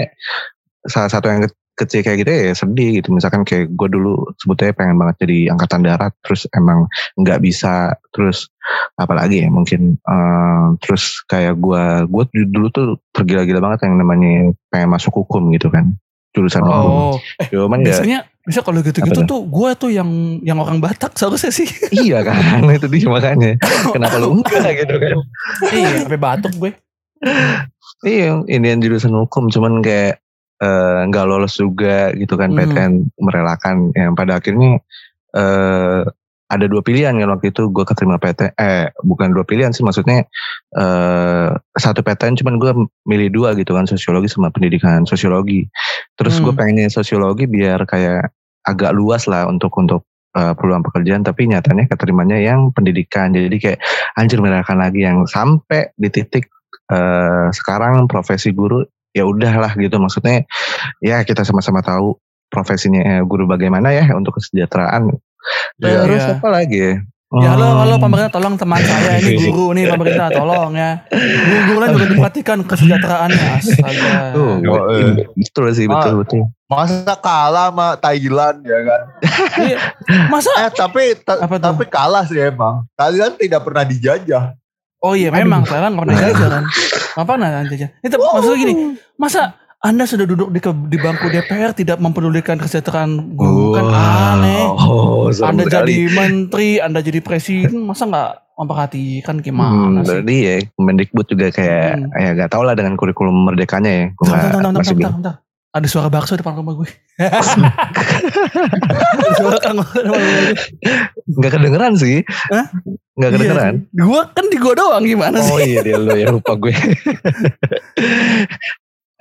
salah 0.88 1.12
satu 1.12 1.28
yang 1.28 1.44
ke- 1.44 1.60
kecil 1.72 2.00
kayak 2.00 2.24
gitu 2.24 2.32
ya 2.32 2.54
sedih 2.56 2.90
gitu. 3.04 3.12
Misalkan 3.12 3.44
kayak 3.44 3.76
gue 3.76 3.88
dulu 3.92 4.32
sebetulnya 4.40 4.72
pengen 4.72 4.96
banget 4.96 5.28
jadi 5.28 5.52
angkatan 5.52 5.84
darat. 5.84 6.16
Terus 6.24 6.48
emang 6.56 6.88
nggak 7.20 7.44
bisa. 7.44 7.92
Terus 8.16 8.48
apalagi 8.96 9.44
ya 9.44 9.50
mungkin 9.52 10.00
eh, 10.00 10.66
terus 10.80 11.28
kayak 11.28 11.60
gue 11.60 11.84
gue 12.08 12.24
dulu 12.48 12.68
tuh 12.72 12.88
tergila-gila 13.12 13.60
banget 13.60 13.92
yang 13.92 14.00
namanya 14.00 14.56
pengen 14.72 14.90
masuk 14.96 15.12
hukum 15.12 15.52
gitu 15.52 15.68
kan 15.68 15.92
jurusan 16.32 16.64
hukum 16.64 16.90
Oh, 16.90 17.16
eh, 17.40 17.48
cuman 17.52 17.80
ya 17.82 17.86
biasanya 17.92 18.20
bisa 18.42 18.60
kalau 18.66 18.82
gitu-gitu 18.82 19.22
tuh 19.24 19.46
gue 19.46 19.70
tuh 19.78 19.90
yang 19.94 20.10
yang 20.42 20.58
orang 20.58 20.82
Batak 20.82 21.14
seharusnya 21.14 21.54
sih. 21.54 21.70
iya 22.04 22.26
kan 22.26 22.66
itu 22.68 22.88
dia 22.90 23.06
makanya 23.06 23.54
kenapa 23.92 24.18
lu 24.18 24.42
enggak 24.42 24.66
gitu 24.82 24.96
kan 24.98 25.18
iya, 25.70 26.02
sampai 26.02 26.18
batuk 26.18 26.54
gue. 26.58 26.72
iya 28.02 28.34
ini 28.50 28.66
yang 28.66 28.82
jurusan 28.82 29.14
hukum 29.14 29.54
cuman 29.54 29.86
kayak 29.86 30.18
eh, 30.58 31.00
nggak 31.06 31.26
lolos 31.28 31.60
juga 31.60 32.10
gitu 32.18 32.34
kan 32.34 32.50
Hmm. 32.52 32.60
PTN 32.66 32.94
merelakan 33.20 33.76
yang 33.94 34.18
pada 34.18 34.42
akhirnya 34.42 34.82
eh 35.32 36.02
ada 36.52 36.68
dua 36.68 36.84
pilihan 36.84 37.16
kan 37.16 37.30
waktu 37.32 37.56
itu 37.56 37.72
gue 37.72 37.86
keterima 37.88 38.20
PTN 38.20 38.52
eh 38.60 38.92
bukan 39.08 39.32
dua 39.32 39.48
pilihan 39.48 39.72
sih 39.72 39.88
maksudnya 39.88 40.28
eh 40.76 41.50
satu 41.80 42.04
PTN 42.04 42.36
cuman 42.44 42.60
gue 42.60 42.72
milih 43.08 43.32
dua 43.32 43.56
gitu 43.56 43.72
kan 43.72 43.88
sosiologi 43.88 44.28
sama 44.28 44.52
pendidikan 44.52 45.08
sosiologi 45.08 45.66
terus 46.20 46.38
gue 46.44 46.52
Hmm. 46.52 46.60
pengennya 46.60 46.92
sosiologi 46.92 47.48
biar 47.48 47.88
kayak 47.88 48.36
agak 48.68 48.92
luas 48.92 49.26
lah 49.32 49.48
untuk 49.48 49.72
untuk 49.80 50.04
eh, 50.36 50.54
peluang 50.54 50.84
pekerjaan 50.84 51.24
tapi 51.24 51.48
nyatanya 51.48 51.88
keterimanya 51.88 52.38
yang 52.38 52.76
pendidikan 52.76 53.32
jadi 53.32 53.58
kayak 53.58 53.80
anjir 54.20 54.44
merelakan 54.44 54.84
lagi 54.84 55.08
yang 55.08 55.24
sampai 55.24 55.96
di 55.96 56.12
titik 56.12 56.52
eh, 56.92 57.48
sekarang 57.56 58.06
profesi 58.12 58.52
guru 58.52 58.84
ya 59.16 59.24
udahlah 59.28 59.76
gitu 59.76 60.00
maksudnya 60.00 60.48
ya 61.04 61.24
kita 61.24 61.44
sama-sama 61.44 61.84
tahu 61.84 62.16
profesinya 62.52 63.00
eh, 63.00 63.24
guru 63.24 63.48
bagaimana 63.48 63.96
ya 63.96 64.12
untuk 64.12 64.36
kesejahteraan. 64.40 65.16
Terus 65.76 66.22
Iya. 66.22 66.36
apa 66.36 66.48
lagi 66.50 66.80
ya 66.80 66.94
Ya 67.32 67.56
halo, 67.56 67.80
halo 67.80 67.96
pemerintah 67.96 68.28
tolong 68.30 68.60
teman 68.60 68.84
saya 68.84 69.16
ini 69.16 69.40
guru 69.40 69.72
nih 69.72 69.88
pemerintah 69.88 70.28
tolong 70.30 70.76
ya. 70.76 71.00
Guru 71.64 71.80
lain 71.80 71.96
juga 71.96 72.08
diperhatikan 72.12 72.60
kesejahteraannya 72.60 73.46
astaga. 73.56 74.36
Tuh, 74.36 74.60
Oh, 74.60 74.92
iya. 74.92 75.24
betul 75.32 75.72
sih 75.72 75.88
betul 75.88 76.12
Ah. 76.12 76.18
betul 76.20 76.42
Masa 76.68 77.16
kalah 77.16 77.72
sama 77.72 77.96
Thailand 77.96 78.58
ya 78.62 78.80
kan? 78.84 79.02
Iya. 79.64 79.78
Masa? 80.28 80.52
Eh 80.60 80.72
tapi 80.74 81.16
ta- 81.18 81.40
Apa 81.40 81.56
tapi 81.56 81.88
kalah 81.88 82.28
sih 82.28 82.36
emang. 82.36 82.84
Thailand 82.94 83.40
tidak 83.40 83.64
pernah 83.64 83.88
dijajah. 83.88 84.44
Oh 85.00 85.16
iya 85.16 85.32
memang 85.32 85.64
Thailand 85.64 85.96
pernah 85.96 86.12
jajah 86.14 86.48
kan. 86.52 86.64
Nggak 87.16 87.26
pernah 87.26 87.48
kan 87.50 87.64
jajah. 87.66 87.90
Itu 88.02 88.16
maksudnya 88.20 88.58
gini, 88.60 88.74
masa 89.16 89.56
anda 89.82 90.06
sudah 90.06 90.24
duduk 90.24 90.50
di, 90.50 90.60
ke- 90.60 90.86
di 90.88 90.96
bangku 90.96 91.26
DPR 91.28 91.74
tidak 91.74 91.98
mempedulikan 91.98 92.56
kesejahteraan 92.56 93.34
guru 93.34 93.74
kan 93.74 93.90
aneh. 93.90 94.62
oh, 94.64 95.26
Anda 95.42 95.66
jadi 95.66 96.06
menteri, 96.08 96.78
Anda 96.78 97.00
jadi 97.00 97.18
presiden, 97.20 97.82
masa 97.84 98.06
nggak 98.06 98.30
memperhatikan 98.56 99.36
Hmm, 99.36 99.44
gimana 99.44 100.00
sih? 100.00 100.14
berarti 100.14 100.36
ya 100.38 100.56
Kemendikbud 100.72 101.26
juga 101.26 101.50
kayak 101.50 101.92
Hmm. 101.98 102.14
ya 102.14 102.30
gak 102.36 102.50
tau 102.52 102.62
lah 102.62 102.74
dengan 102.74 102.94
kurikulum 102.94 103.34
merdekanya 103.44 103.90
ya. 103.92 104.06
Gue 104.12 104.22
Bentar, 104.24 104.38
nggak- 104.38 104.46
bentar, 104.46 104.62
bentar, 104.62 104.70
bentar, 104.76 104.94
bingung. 104.94 105.18
bentar. 105.18 105.36
Ada 105.72 105.88
suara 105.88 106.10
bakso 106.10 106.36
depan 106.36 106.52
rumah 106.54 106.76
gue. 106.76 106.90
Suara 109.34 109.58
kang 109.58 109.80
depan 109.80 110.04
rumah 110.04 110.20
gue. 110.20 110.54
Nggak 111.32 111.52
kedengeran 111.54 111.94
sih. 111.96 112.22
Hah? 112.52 112.66
Nggak 113.16 113.30
kedengeran. 113.34 113.74
Iya, 113.88 113.98
Gua 113.98 114.22
kan 114.30 114.46
di 114.46 114.58
gua 114.58 114.74
doang 114.76 115.02
gimana 115.02 115.40
sih? 115.40 115.50
Oh 115.50 115.58
iya 115.58 115.80
dia 115.80 115.96
lu 115.96 116.12
ya 116.12 116.28
lupa 116.30 116.54
gue. 116.54 116.70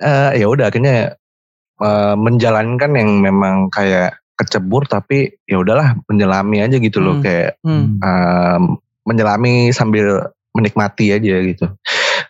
Eh 0.01 0.41
ya 0.41 0.49
udah 0.49 0.67
akhirnya 0.67 1.13
eh, 1.77 2.15
menjalankan 2.17 2.91
yang 2.93 3.09
memang 3.21 3.69
kayak 3.69 4.17
kecebur 4.35 4.85
tapi 4.85 5.37
ya 5.45 5.61
udahlah 5.61 5.93
menyelami 6.09 6.61
aja 6.61 6.77
gitu 6.77 6.97
loh 6.97 7.17
Hmm. 7.17 7.23
kayak 7.23 7.49
Hmm. 7.61 8.01
em, 8.01 8.63
menyelami 9.05 9.69
sambil 9.69 10.29
menikmati 10.51 11.13
aja 11.13 11.35
gitu. 11.41 11.65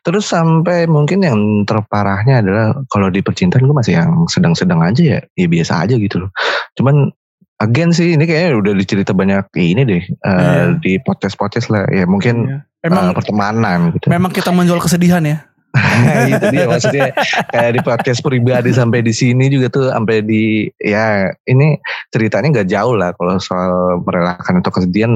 Terus 0.01 0.27
sampai 0.27 0.85
mungkin 0.85 1.21
yang 1.21 1.37
terparahnya 1.63 2.41
adalah 2.41 2.73
kalau 2.87 3.07
di 3.07 3.19
percintaan 3.19 3.63
gue 3.63 3.73
masih 3.73 3.95
yang 3.95 4.25
sedang-sedang 4.27 4.81
aja 4.81 5.01
ya, 5.03 5.19
ya 5.35 5.47
biasa 5.47 5.83
aja 5.83 5.95
gitu 5.95 6.25
loh. 6.25 6.31
Cuman 6.75 7.11
again 7.59 7.93
sih 7.93 8.13
ini 8.13 8.25
kayaknya 8.25 8.57
udah 8.57 8.73
dicerita 8.73 9.13
banyak 9.13 9.45
ini 9.53 9.81
deh 9.85 10.03
eh, 10.03 10.31
Iya. 10.33 10.81
di 10.81 10.97
podcast-podcast 10.99 11.67
lah 11.69 11.83
ya 11.89 12.03
mungkin 12.05 12.49
eh, 12.49 12.87
Emang 12.89 13.13
pertemanan 13.13 13.93
gitu. 13.93 14.09
memang 14.09 14.33
kita 14.33 14.49
menjual 14.49 14.81
kesedihan 14.81 15.21
ya. 15.21 15.37
itu 16.35 16.45
dia 16.51 16.65
maksudnya 16.67 17.09
kayak 17.51 17.71
di 17.75 17.81
podcast 17.81 18.19
pribadi 18.19 18.75
sampai 18.75 18.99
di 18.99 19.13
sini 19.15 19.47
juga 19.47 19.71
tuh 19.71 19.85
sampai 19.87 20.19
di 20.19 20.67
ya 20.83 21.31
ini 21.47 21.79
ceritanya 22.11 22.59
nggak 22.59 22.69
jauh 22.69 22.95
lah 22.99 23.15
kalau 23.15 23.39
soal 23.39 24.03
merelakan 24.03 24.59
atau 24.59 24.71
kesedihan 24.71 25.13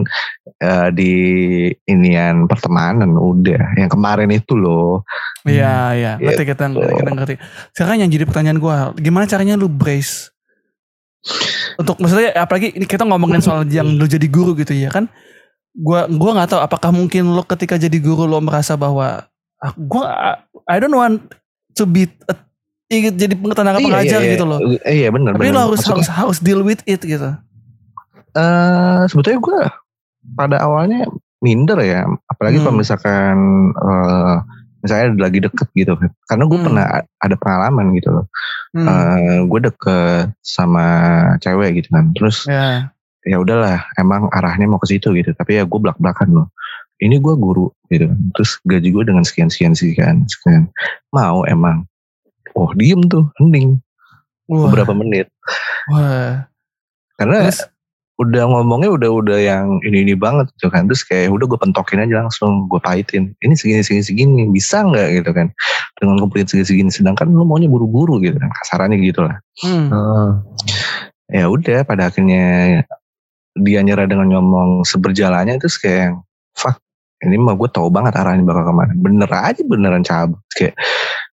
eh, 0.63 0.89
di 0.95 1.13
inian 1.91 2.47
pertemanan 2.47 3.11
udah 3.19 3.75
yang 3.75 3.91
kemarin 3.91 4.31
itu 4.31 4.55
loh 4.55 5.03
Iya, 5.45 5.75
iya. 5.93 6.11
Iya, 6.17 6.33
Ngerti 6.33 6.43
kita, 6.49 6.65
betul. 6.73 6.97
kita 6.97 7.11
ngerti. 7.13 7.35
Sekarang 7.77 7.97
yang 8.01 8.09
jadi 8.09 8.25
pertanyaan 8.25 8.57
gua, 8.57 8.91
gimana 8.97 9.29
caranya 9.29 9.53
lu 9.53 9.69
brace? 9.69 10.33
Untuk 11.77 12.01
maksudnya 12.01 12.33
apalagi 12.37 12.73
ini 12.73 12.85
kita 12.85 13.05
ngomongin 13.05 13.41
soal 13.41 13.65
yang 13.69 13.85
lu 13.85 14.05
jadi 14.09 14.25
guru 14.25 14.57
gitu 14.57 14.73
ya 14.73 14.89
kan? 14.89 15.05
Gua 15.77 16.09
gua 16.09 16.31
nggak 16.33 16.49
tahu 16.57 16.61
apakah 16.65 16.89
mungkin 16.89 17.29
lu 17.29 17.45
ketika 17.45 17.77
jadi 17.77 17.97
guru 18.01 18.25
lu 18.25 18.41
merasa 18.41 18.73
bahwa 18.73 19.29
ah, 19.65 19.73
gua 19.75 20.37
I 20.65 20.77
don't 20.77 20.93
want 20.93 21.33
to 21.73 21.83
be 21.83 22.05
a- 22.27 22.43
jadi 22.87 23.33
tenaga 23.33 23.81
Iya, 23.81 23.85
pengajar 23.89 24.19
iya, 24.21 24.31
gitu 24.31 24.45
loh. 24.45 24.59
iya, 24.61 24.79
iya 24.85 25.07
benar 25.09 25.33
Tapi 25.33 25.41
benar 25.43 25.51
lu 25.51 25.61
harus 25.65 25.81
Maksudnya, 25.81 26.05
harus 26.05 26.09
harus 26.13 26.37
deal 26.39 26.61
with 26.61 26.85
it 26.85 27.01
gitu. 27.01 27.29
eh, 28.31 29.01
sebetulnya 29.07 29.39
gue 29.39 29.59
pada 30.33 30.57
awalnya 30.59 31.07
minder 31.39 31.77
ya 31.79 32.05
apalagi 32.27 32.57
Hmm. 32.57 32.63
kalau 32.63 32.77
misalkan 32.77 33.35
eh, 33.71 34.35
misalnya 34.81 35.17
lagi 35.17 35.39
deket 35.41 35.67
gitu 35.73 35.97
kan 35.97 36.09
karena 36.25 36.43
gue 36.45 36.57
Hmm. 36.57 36.65
pernah 36.67 36.85
ada 37.17 37.35
pengalaman 37.35 37.85
gitu 37.93 38.09
loh 38.11 38.25
Hmm. 38.71 39.47
gue 39.47 39.59
deket 39.63 40.35
sama 40.41 40.85
cewek 41.39 41.79
gitu 41.79 41.89
kan 41.89 42.11
terus 42.13 42.45
ya. 42.45 42.91
ya 43.23 43.37
udahlah 43.39 43.81
emang 43.95 44.29
arahnya 44.29 44.67
mau 44.67 44.77
ke 44.77 44.87
situ 44.87 45.09
gitu 45.15 45.33
tapi 45.33 45.57
ya 45.57 45.65
gue 45.65 45.79
belak 45.79 45.97
belakan 45.97 46.29
loh 46.35 46.47
ini 47.03 47.19
gue 47.19 47.33
guru 47.35 47.67
gitu. 47.91 48.07
Terus 48.37 48.51
gaji 48.63 48.89
gue 48.91 49.03
dengan 49.03 49.23
sekian 49.27 49.51
sekian 49.51 49.75
sekian 49.75 50.23
sekian. 50.27 50.71
Mau 51.11 51.43
emang. 51.47 51.83
Oh 52.55 52.71
diem 52.75 53.03
tuh 53.11 53.27
hening. 53.41 53.79
Wah. 54.45 54.69
beberapa 54.69 54.93
menit. 54.93 55.27
Wah. 55.89 56.45
karena 57.15 57.47
Terus? 57.47 57.65
udah 58.19 58.43
ngomongnya 58.47 58.91
udah 58.91 59.09
udah 59.11 59.39
yang 59.39 59.79
ini 59.87 60.05
ini 60.07 60.13
banget 60.15 60.51
gitu 60.55 60.69
kan. 60.71 60.87
Terus 60.87 61.03
kayak 61.03 61.33
udah 61.33 61.45
gue 61.49 61.59
pentokin 61.59 62.03
aja 62.05 62.23
langsung 62.23 62.69
gue 62.71 62.79
pahitin 62.79 63.33
ini 63.43 63.53
segini 63.57 63.81
segini 63.81 64.03
segini 64.05 64.43
bisa 64.51 64.85
nggak? 64.85 65.23
Gitu 65.23 65.31
kan. 65.35 65.47
Dengan 65.99 66.15
komplain 66.21 66.47
segini 66.47 66.67
segini 66.67 66.91
sedangkan 66.91 67.31
lu 67.31 67.43
maunya 67.43 67.67
buru-buru 67.67 68.21
gitu 68.23 68.37
kan. 68.39 68.51
Kasarannya 68.63 69.01
gitu 69.01 69.25
lah 69.25 69.35
hmm. 69.63 70.43
ya 71.31 71.47
udah 71.47 71.87
pada 71.87 72.11
akhirnya 72.11 72.83
dia 73.55 73.79
nyerah 73.79 74.03
dengan 74.03 74.27
ngomong 74.35 74.83
seberjalannya 74.83 75.55
terus 75.63 75.79
kayak 75.79 76.19
fuck 76.51 76.75
ini 77.25 77.37
mah 77.41 77.57
gue 77.57 77.69
tahu 77.69 77.89
banget 77.89 78.13
arahnya 78.15 78.45
bakal 78.45 78.69
ke 78.69 78.73
mana 78.73 78.93
bener 78.95 79.29
aja 79.29 79.61
beneran 79.65 80.03
cabut 80.05 80.39
kayak 80.53 80.77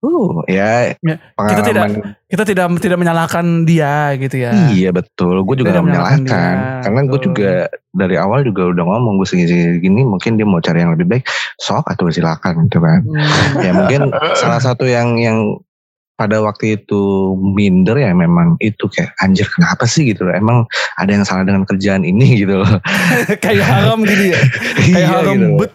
Uh, 0.05 0.45
ya, 0.45 0.93
Ya, 1.01 1.17
pengalaman. 1.35 1.51
kita 1.51 1.63
tidak 1.67 1.87
kita 2.29 2.43
tidak 2.45 2.67
tidak 2.79 2.99
menyalahkan 3.01 3.65
dia 3.65 4.13
gitu 4.21 4.37
ya. 4.45 4.53
Iya 4.71 4.93
betul, 4.93 5.41
gue 5.41 5.57
juga 5.57 5.73
Tidak 5.73 5.83
gak 5.83 5.89
menyalahkan 5.89 6.21
dia, 6.23 6.45
Karena 6.85 7.01
gue 7.09 7.21
juga 7.25 7.51
dari 7.97 8.17
awal 8.21 8.45
juga 8.45 8.77
udah 8.77 8.85
ngomong 8.87 9.19
gue 9.19 9.27
segini 9.27 9.81
gini 9.81 10.05
mungkin 10.05 10.37
dia 10.37 10.45
mau 10.45 10.61
cari 10.61 10.85
yang 10.85 10.93
lebih 10.95 11.09
baik, 11.09 11.25
sok 11.59 11.89
atau 11.89 12.13
silakan 12.13 12.69
gitu 12.69 12.79
kan. 12.79 13.03
Hmm. 13.03 13.65
ya 13.65 13.73
mungkin 13.73 14.13
salah 14.37 14.61
satu 14.61 14.85
yang 14.85 15.17
yang 15.17 15.59
pada 16.17 16.41
waktu 16.41 16.81
itu 16.81 17.33
minder 17.37 18.01
ya 18.01 18.17
memang 18.17 18.57
itu 18.65 18.89
kayak 18.89 19.13
anjir 19.21 19.45
kenapa 19.53 19.85
sih 19.85 20.09
gitu 20.09 20.25
loh. 20.25 20.33
Emang 20.33 20.65
ada 20.97 21.13
yang 21.13 21.29
salah 21.29 21.45
dengan 21.45 21.69
kerjaan 21.69 22.03
ini 22.09 22.35
gitu 22.43 22.65
loh. 22.65 22.73
kayak 23.45 23.63
haram 23.63 24.01
gitu 24.03 24.33
ya. 24.33 24.41
Kayak 24.77 24.97
Iya, 24.97 25.07
haram 25.13 25.35
gitu 25.37 25.47
bet. 25.61 25.73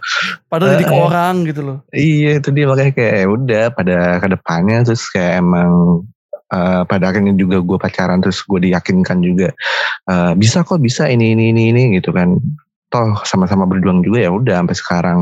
Padahal 0.50 0.71
jadi 0.75 0.86
ke 0.89 0.95
orang 0.98 1.36
gitu 1.45 1.62
loh. 1.62 1.77
Iya 1.93 2.31
itu 2.41 2.50
dia 2.50 2.65
makanya 2.65 2.91
kayak 2.98 3.13
ya 3.13 3.27
udah 3.29 3.63
pada 3.71 3.98
ke 4.17 4.27
depannya 4.33 4.77
terus 4.83 5.03
kayak 5.13 5.45
emang 5.45 5.71
eh, 6.50 6.81
pada 6.89 7.05
akhirnya 7.13 7.33
juga 7.38 7.62
gue 7.62 7.77
pacaran 7.77 8.19
terus 8.19 8.41
gue 8.41 8.60
diyakinkan 8.65 9.21
juga 9.21 9.53
eh, 10.10 10.33
bisa 10.33 10.65
kok 10.65 10.81
bisa 10.81 11.05
ini 11.05 11.38
ini 11.38 11.53
ini 11.53 11.63
ini 11.69 11.83
gitu 12.01 12.10
kan 12.12 12.41
toh 12.91 13.15
sama-sama 13.24 13.63
berjuang 13.69 14.03
juga 14.03 14.27
ya 14.27 14.31
udah 14.33 14.60
sampai 14.65 14.77
sekarang 14.77 15.19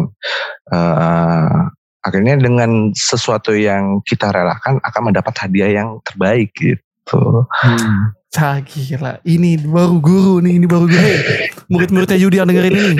eh, 0.74 1.60
akhirnya 2.00 2.40
dengan 2.40 2.96
sesuatu 2.96 3.52
yang 3.52 4.00
kita 4.08 4.32
relakan 4.32 4.80
akan 4.82 5.02
mendapat 5.12 5.36
hadiah 5.36 5.84
yang 5.84 6.00
terbaik 6.08 6.52
gitu 6.56 7.44
Cah 8.30 8.62
gila. 8.62 9.18
Ini 9.26 9.58
baru 9.66 9.98
guru 9.98 10.38
nih. 10.46 10.62
Ini 10.62 10.66
baru 10.70 10.86
guru. 10.86 11.12
Murid-muridnya 11.66 12.18
Yudi 12.22 12.38
yang 12.38 12.46
dengerin 12.46 12.78
ini. 12.78 12.96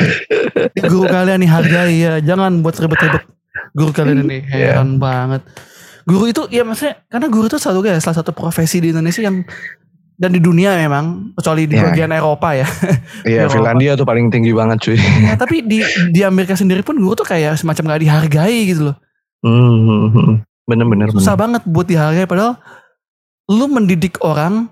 Ini 0.74 0.82
guru 0.90 1.06
kalian 1.06 1.46
nih 1.46 1.50
hargai 1.54 1.94
ya. 2.02 2.14
Jangan 2.18 2.66
buat 2.66 2.74
ribet-ribet. 2.82 3.30
Guru 3.78 3.94
kalian 3.94 4.26
ini. 4.26 4.42
Iya. 4.50 4.82
Heran 4.82 4.98
banget. 4.98 5.46
Guru 6.10 6.34
itu 6.34 6.50
ya 6.50 6.66
maksudnya. 6.66 7.06
Karena 7.06 7.30
guru 7.30 7.46
itu 7.46 7.62
selalu 7.62 7.80
kayak 7.86 8.02
salah 8.02 8.18
satu 8.26 8.34
profesi 8.34 8.82
di 8.82 8.90
Indonesia 8.90 9.22
yang. 9.22 9.46
Dan 10.20 10.30
di 10.30 10.40
dunia 10.40 10.76
memang. 10.76 11.32
Kecuali 11.34 11.64
di 11.64 11.74
Iya. 11.74 11.84
bagian 11.86 12.12
Eropa 12.12 12.52
ya. 12.52 12.68
Iya. 13.30 13.48
Finlandia 13.48 13.96
tuh 13.96 14.04
paling 14.04 14.28
tinggi 14.28 14.52
banget 14.52 14.78
cuy 14.82 15.00
Ya, 15.00 15.34
tapi 15.34 15.62
di 15.62 15.80
di 16.10 16.22
Amerika 16.22 16.54
sendiri 16.54 16.82
pun 16.82 16.96
guru 16.96 17.16
tuh 17.16 17.24
kayak 17.26 17.56
semacam 17.56 17.96
gak 17.96 18.02
dihargai 18.02 18.60
gitu 18.68 18.82
loh. 18.86 18.98
Hmm, 19.40 20.44
bener-bener 20.64 21.08
Susah 21.10 21.34
banget 21.34 21.64
buat 21.64 21.86
dihargai 21.86 22.26
padahal 22.26 22.60
lu 23.48 23.66
mendidik 23.66 24.20
orang 24.20 24.68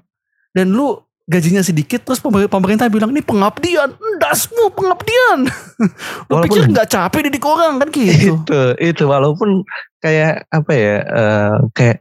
dan 0.52 0.70
lu 0.70 1.00
gajinya 1.24 1.60
sedikit 1.60 2.02
terus 2.02 2.20
pemer- 2.20 2.48
pemerintah 2.48 2.88
bilang 2.88 3.10
ini 3.10 3.20
pengabdian, 3.20 3.90
dasmu 4.18 4.68
pengabdian. 4.70 5.48
lu 6.28 6.30
Walaupun- 6.30 6.44
pikir 6.46 6.64
nggak 6.70 6.88
capek 6.90 7.20
didik 7.26 7.44
orang 7.44 7.80
kan 7.80 7.88
gitu. 7.96 8.36
itu 8.38 8.60
itu 8.82 9.04
walaupun 9.04 9.64
kayak 9.98 10.44
apa 10.50 10.72
ya 10.74 10.96
eh, 11.02 11.54
kayak 11.72 11.98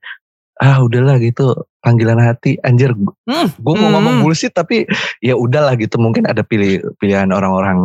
ah 0.56 0.78
udahlah 0.80 1.18
gitu 1.18 1.54
panggilan 1.86 2.18
hati 2.18 2.58
anjir 2.66 2.90
Hmm, 3.26 3.46
gue 3.54 3.74
mau 3.78 3.86
hmm. 3.86 3.94
ngomong 3.94 4.16
bullshit 4.26 4.50
tapi 4.50 4.82
ya 5.22 5.38
udahlah 5.38 5.78
gitu 5.78 6.02
mungkin 6.02 6.26
ada 6.26 6.42
pilih 6.42 6.82
pilihan 6.98 7.30
orang-orang 7.30 7.78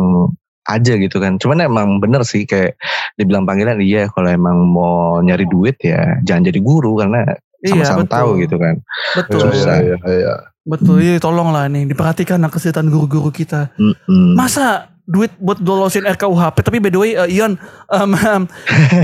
aja 0.66 0.94
gitu 0.98 1.18
kan 1.22 1.38
cuman 1.38 1.66
emang 1.66 1.88
bener 1.98 2.22
sih 2.22 2.46
kayak 2.46 2.78
dibilang 3.18 3.46
panggilan 3.46 3.78
iya 3.82 4.06
kalau 4.10 4.30
emang 4.30 4.58
mau 4.66 5.18
nyari 5.22 5.46
duit 5.46 5.78
ya 5.82 6.18
jangan 6.26 6.50
jadi 6.50 6.58
guru 6.58 6.98
karena 6.98 7.22
Iya 7.62 7.78
sama-sama 7.78 8.02
betul. 8.02 8.14
tahu 8.18 8.30
gitu 8.42 8.56
kan 8.58 8.74
Betul. 9.14 9.38
Susah. 9.54 9.76
iya, 9.78 9.96
iya. 10.10 10.34
Betul. 10.62 11.02
Iya 11.02 11.18
tolonglah 11.18 11.66
nih 11.70 11.90
diperhatikan 11.90 12.38
kesehatan 12.46 12.86
guru-guru 12.86 13.34
kita. 13.34 13.74
Mm-mm. 13.78 14.38
Masa 14.38 14.91
duit 15.12 15.32
buat 15.36 15.60
lolosin 15.60 16.08
RKUHP 16.08 16.56
tapi 16.64 16.80
by 16.80 16.88
the 16.88 16.96
way 16.96 17.12
uh, 17.12 17.28
Ion 17.28 17.60
um, 17.92 18.16
um, 18.16 18.42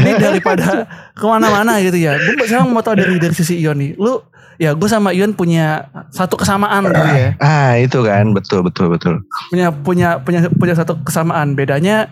ini 0.00 0.16
daripada 0.16 0.88
ke 1.18 1.24
mana-mana 1.28 1.76
gitu 1.84 2.00
ya. 2.00 2.16
Gue 2.16 2.48
sekarang 2.48 2.72
mau 2.72 2.80
tahu 2.80 2.96
dari 2.96 3.20
dari 3.20 3.34
sisi 3.36 3.60
Ion 3.60 3.76
nih. 3.76 3.92
Lu 4.00 4.24
ya 4.56 4.72
gue 4.72 4.88
sama 4.88 5.12
Ion 5.12 5.36
punya 5.36 5.92
satu 6.08 6.40
kesamaan 6.40 6.88
gitu 6.88 7.12
ya. 7.12 7.28
Ah 7.44 7.76
itu 7.76 8.00
kan. 8.00 8.32
Betul 8.32 8.64
betul 8.64 8.88
betul. 8.88 9.20
Punya 9.52 9.68
punya 9.68 10.08
punya 10.24 10.48
punya 10.48 10.74
satu 10.74 10.96
kesamaan. 11.04 11.52
Bedanya 11.52 12.08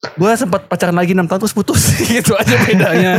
gue 0.00 0.32
sempat 0.32 0.64
pacaran 0.64 0.96
lagi 0.96 1.12
6 1.12 1.26
tahun 1.26 1.40
terus 1.42 1.56
putus. 1.56 1.82
Gitu 2.08 2.32
aja 2.32 2.56
bedanya. 2.64 3.12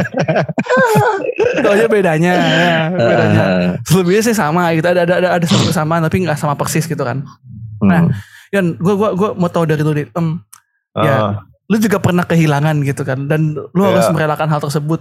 Itu 1.60 1.68
aja 1.68 1.86
bedanya. 1.92 2.34
Ya, 2.40 2.80
bedanya. 2.90 3.42
Ah, 3.44 3.70
selebihnya 3.84 4.24
sih 4.32 4.36
sama 4.38 4.72
gitu. 4.74 4.88
Ada 4.88 5.04
ada 5.04 5.14
ada, 5.20 5.30
ada 5.38 5.46
satu 5.46 5.70
kesamaan 5.70 6.02
tapi 6.08 6.24
nggak 6.24 6.40
sama 6.40 6.56
persis 6.56 6.88
gitu 6.88 7.04
kan. 7.04 7.22
Nah, 7.82 8.08
hmm. 8.08 8.14
Ion 8.52 8.76
gue 8.76 8.94
gua 8.96 9.16
gua 9.16 9.30
mau 9.34 9.48
tahu 9.48 9.64
dari 9.66 9.82
lu 9.82 9.96
nih 9.96 10.08
em, 10.12 10.40
Ya. 10.92 11.16
Ah, 11.16 11.32
lu 11.72 11.80
juga 11.80 12.04
pernah 12.04 12.28
kehilangan 12.28 12.84
gitu 12.84 13.08
kan 13.08 13.32
dan 13.32 13.56
lu 13.56 13.82
harus 13.82 14.04
Iya. 14.04 14.12
merelakan 14.12 14.52
hal 14.52 14.60
tersebut 14.60 15.00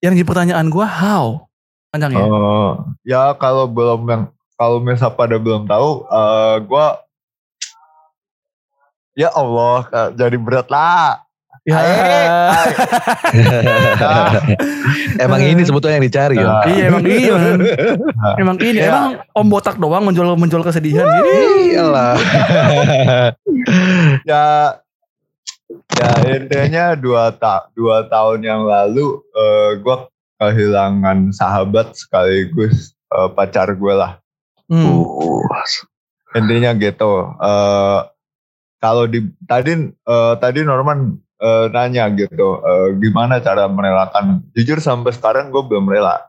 yang 0.00 0.16
jadi 0.16 0.24
pertanyaan 0.24 0.72
gue 0.72 0.80
how 0.80 1.44
panjang 1.92 2.16
ya 2.16 2.24
eh, 2.24 2.70
ya 3.04 3.22
kalau 3.36 3.68
belum 3.68 4.08
yang 4.08 4.22
kalau 4.56 4.80
misal 4.80 5.12
pada 5.12 5.36
belum 5.40 5.64
tahu, 5.64 6.04
eh 6.04 6.56
gue 6.64 6.86
ya 9.16 9.28
Allah 9.32 9.76
Kak, 9.88 10.08
jadi 10.16 10.36
berat 10.36 10.68
lah. 10.68 11.24
Ya. 11.68 11.80
Emang 15.24 15.40
ini 15.44 15.60
sebetulnya 15.62 16.00
yang 16.00 16.06
dicari 16.08 16.36
ya 16.40 16.48
Ah. 16.48 16.64
iya 16.66 16.84
emang 16.88 17.04
iya 17.04 17.34
man. 17.36 17.60
emang 18.40 18.56
ini 18.58 18.80
Ya. 18.80 18.88
emang 18.90 19.06
om 19.36 19.46
botak 19.46 19.76
doang 19.76 20.02
menjual 20.08 20.34
menjual 20.34 20.64
kesedihan. 20.64 21.04
Ini 21.04 21.36
iyalah. 21.76 22.14
Ya 24.26 24.74
ya 25.94 26.10
intinya 26.26 26.98
dua 26.98 27.30
ta 27.30 27.70
dua 27.78 28.02
tahun 28.10 28.42
yang 28.42 28.66
lalu 28.66 29.22
eh 29.30 29.78
gue 29.78 29.96
kehilangan 30.40 31.30
sahabat 31.30 31.94
sekaligus 31.94 32.96
eh, 33.12 33.28
pacar 33.30 33.70
gue 33.70 33.94
lah. 33.94 34.18
Hmm. 34.66 35.02
Uh, 35.02 35.42
intinya 36.34 36.74
gitu. 36.74 37.12
Eh 37.38 38.00
kalau 38.80 39.04
di 39.06 39.28
tadi 39.46 39.92
eh, 39.94 40.34
tadi 40.40 40.60
Norman 40.64 41.20
eh, 41.40 41.66
nanya 41.72 42.12
gitu 42.12 42.60
eh, 42.60 42.88
gimana 43.00 43.40
cara 43.40 43.64
merelakan 43.66 44.44
jujur 44.52 44.76
sampai 44.78 45.10
sekarang 45.10 45.48
gue 45.48 45.62
belum 45.64 45.88
rela 45.88 46.28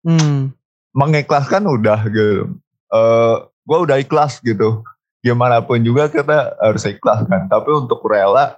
Hmm. 0.00 0.56
mengikhlaskan 0.90 1.68
udah 1.68 2.00
gitu 2.08 2.56
eh 2.88 3.36
gue 3.62 3.78
udah 3.84 4.00
ikhlas 4.00 4.40
gitu 4.40 4.80
gimana 5.20 5.60
pun 5.60 5.76
juga 5.78 6.08
kita 6.08 6.56
harus 6.56 6.82
ikhlas 6.82 7.28
kan 7.28 7.46
tapi 7.46 7.68
untuk 7.70 8.00
rela 8.08 8.56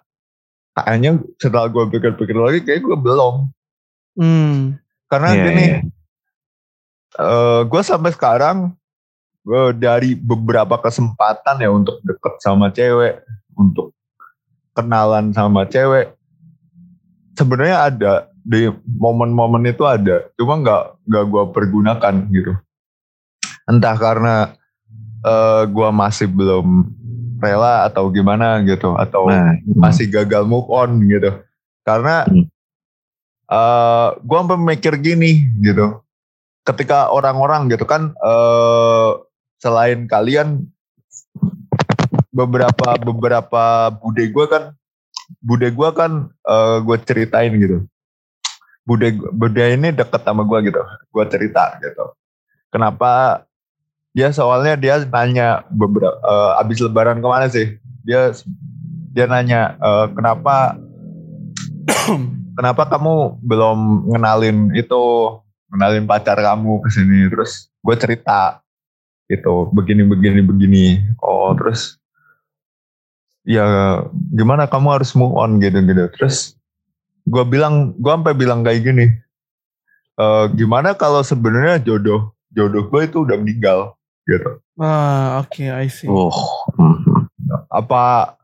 kayaknya 0.72 1.18
setelah 1.36 1.66
gue 1.66 1.84
pikir-pikir 1.90 2.36
lagi 2.38 2.62
kayak 2.62 2.80
gue 2.80 2.96
belum 2.96 3.50
Hmm. 4.14 4.78
karena 5.08 5.28
Iya, 5.32 5.42
gini 5.42 5.64
iya. 5.66 5.78
gue 7.66 7.82
sampai 7.82 8.12
sekarang 8.12 8.76
gue 9.42 9.74
dari 9.74 10.14
beberapa 10.14 10.78
kesempatan 10.78 11.58
ya 11.58 11.70
untuk 11.74 11.98
deket 12.06 12.38
sama 12.38 12.70
cewek 12.70 13.26
untuk 13.58 13.90
kenalan 14.72 15.32
sama 15.32 15.68
cewek 15.68 16.16
sebenarnya 17.36 17.78
ada. 17.88 18.14
Di 18.42 18.66
momen-momen 18.98 19.62
itu 19.70 19.86
ada. 19.86 20.26
Cuma 20.34 20.58
nggak 20.58 21.06
nggak 21.06 21.24
gue 21.30 21.44
pergunakan 21.54 22.14
gitu. 22.34 22.52
Entah 23.70 23.94
karena 23.94 24.34
eh 25.22 25.62
gue 25.70 25.88
masih 25.94 26.26
belum 26.26 26.90
rela 27.38 27.86
atau 27.86 28.10
gimana 28.10 28.58
gitu. 28.66 28.98
Atau 28.98 29.30
nah 29.30 29.54
masih 29.78 30.10
gagal 30.10 30.42
move 30.42 30.66
on 30.68 31.06
gitu. 31.06 31.38
Karena 31.86 32.26
Hmm. 32.26 32.46
eh 33.46 34.08
gue 34.18 34.38
sampai 34.42 34.58
mikir 34.58 34.98
gini 34.98 35.46
gitu. 35.62 36.02
Ketika 36.66 37.14
orang-orang 37.14 37.70
gitu 37.70 37.86
kan 37.86 38.10
eh 38.18 39.10
selain 39.62 40.10
kalian 40.10 40.66
beberapa 42.32 42.96
beberapa 42.96 43.92
bude 44.00 44.24
gue 44.32 44.46
kan 44.48 44.72
bude 45.44 45.68
gue 45.68 45.88
kan 45.92 46.32
eh 46.48 46.76
gue 46.80 46.96
ceritain 47.04 47.52
gitu. 47.54 47.84
Bude 48.82 49.14
bude 49.30 49.62
ini 49.62 49.94
deket 49.94 50.26
sama 50.26 50.42
gue 50.42 50.72
gitu 50.72 50.82
gue 50.82 51.24
cerita 51.28 51.78
gitu. 51.78 52.16
Kenapa? 52.72 53.44
Dia 54.12 54.28
soalnya 54.32 54.76
dia 54.76 55.00
nanya 55.08 55.64
beberapa 55.72 56.16
eh, 56.20 56.60
abis 56.60 56.80
lebaran 56.80 57.20
ke 57.20 57.28
mana 57.28 57.46
sih? 57.52 57.76
Dia 58.02 58.32
dia 59.12 59.28
nanya 59.28 59.76
eh, 59.76 60.06
kenapa 60.16 60.80
kenapa 62.56 62.82
kamu 62.88 63.40
belum 63.44 63.78
ngenalin 64.08 64.72
itu 64.72 65.00
ngenalin 65.72 66.08
pacar 66.08 66.40
kamu 66.40 66.80
ke 66.80 66.88
sini? 66.88 67.28
Terus 67.28 67.68
gue 67.84 67.96
cerita 68.00 68.60
gitu 69.28 69.68
begini 69.72 70.04
begini 70.04 70.40
begini. 70.44 70.84
Oh 71.20 71.52
terus 71.56 72.01
ya 73.42 73.66
gimana 74.30 74.70
kamu 74.70 74.98
harus 75.00 75.12
move 75.14 75.34
on 75.34 75.58
gitu 75.58 75.78
gitu. 75.82 76.06
Terus 76.18 76.54
gue 77.26 77.44
bilang 77.46 77.94
gue 77.98 78.10
sampai 78.10 78.34
bilang 78.34 78.62
kayak 78.62 78.82
gini 78.82 79.06
"Eh, 80.18 80.44
gimana 80.54 80.92
kalau 80.94 81.22
sebenarnya 81.24 81.82
jodoh 81.82 82.30
jodoh 82.52 82.84
gue 82.86 83.00
itu 83.08 83.24
udah 83.24 83.36
meninggal 83.38 83.78
gitu. 84.28 84.60
Ah 84.78 85.40
oke 85.42 85.62
I 85.64 85.88
see. 85.88 86.06
Oh 86.06 86.30
hmm. 86.76 87.26
apa 87.68 88.34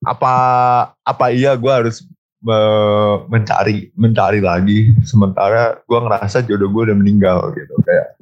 apa 0.00 0.32
apa 1.04 1.24
iya 1.32 1.52
gue 1.56 1.72
harus 1.72 2.04
me- 2.40 3.20
mencari 3.28 3.92
mencari 3.96 4.40
lagi 4.40 4.92
sementara 5.04 5.80
gue 5.84 5.98
ngerasa 6.00 6.40
jodoh 6.44 6.68
gue 6.68 6.82
udah 6.92 6.96
meninggal 6.96 7.52
gitu. 7.56 7.74
Kayak 7.84 8.19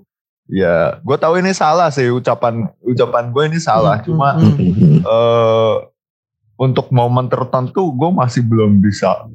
ya 0.49 0.97
gue 1.05 1.17
tahu 1.21 1.39
ini 1.45 1.53
salah 1.53 1.93
sih 1.93 2.09
ucapan 2.09 2.67
ucapan 2.81 3.29
gue 3.29 3.43
ini 3.53 3.59
salah 3.61 4.01
Hmm, 4.01 4.07
cuma 4.09 4.29
eh 5.05 5.75
untuk 6.59 6.91
momen 6.91 7.31
tertentu 7.31 7.95
gue 7.95 8.11
masih 8.11 8.43
belum 8.43 8.83
bisa 8.83 9.29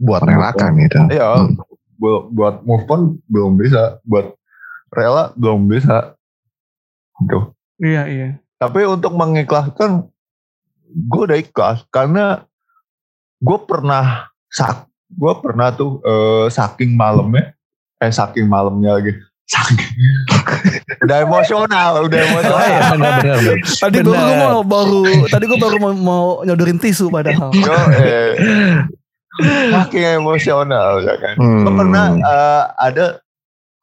buat 0.00 0.24
merelakan 0.24 0.70
gitu. 0.80 0.98
Iya, 1.12 1.26
Hmm. 1.36 1.58
buat, 2.00 2.22
buat 2.32 2.54
move 2.64 2.86
on 2.88 3.02
belum 3.28 3.60
bisa, 3.60 3.98
buat 4.06 4.32
rela 4.90 5.34
belum 5.36 5.68
bisa. 5.68 6.16
Gitu. 7.20 7.38
Iya 7.82 8.02
iya. 8.08 8.28
Tapi 8.58 8.86
untuk 8.88 9.12
mengikhlaskan, 9.14 10.08
gue 10.88 11.22
udah 11.26 11.38
ikhlas 11.38 11.84
karena 11.90 12.46
gue 13.42 13.58
pernah 13.66 14.30
sak, 14.48 14.88
gue 15.10 15.32
pernah 15.42 15.74
tuh 15.74 16.00
eh, 16.00 16.46
saking 16.48 16.94
malamnya, 16.96 17.52
eh 18.00 18.10
saking 18.14 18.46
malamnya 18.48 18.96
lagi, 18.96 19.12
udah 21.04 21.18
emosional, 21.20 21.90
udah 22.02 22.18
Oh 22.18 22.26
emosional. 22.26 22.58
iya 22.60 22.80
benar 22.90 23.12
benar. 23.20 23.38
benar. 23.38 23.56
Tadi 23.78 23.98
gue 23.98 24.10
Benar. 24.10 24.38
mau 24.40 24.60
baru 24.62 25.02
tadi 25.28 25.44
gue 25.44 25.58
baru 25.58 25.76
mau, 25.78 25.92
mau 25.94 26.24
nyodorin 26.42 26.78
tisu 26.78 27.06
padahal. 27.08 27.52
Yo, 27.52 27.76
eh, 27.94 28.32
saking 29.70 30.04
emosional 30.18 31.00
ya 31.00 31.14
kan. 31.16 31.34
Hmm. 31.36 31.62
Gue 31.62 31.72
pernah 31.76 32.04
eh, 32.14 32.62
ada 32.80 33.04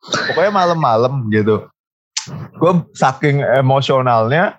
pokoknya 0.02 0.52
malam-malam 0.52 1.13
gitu. 1.30 1.69
Gue 2.56 2.71
saking 2.91 3.41
emosionalnya 3.56 4.58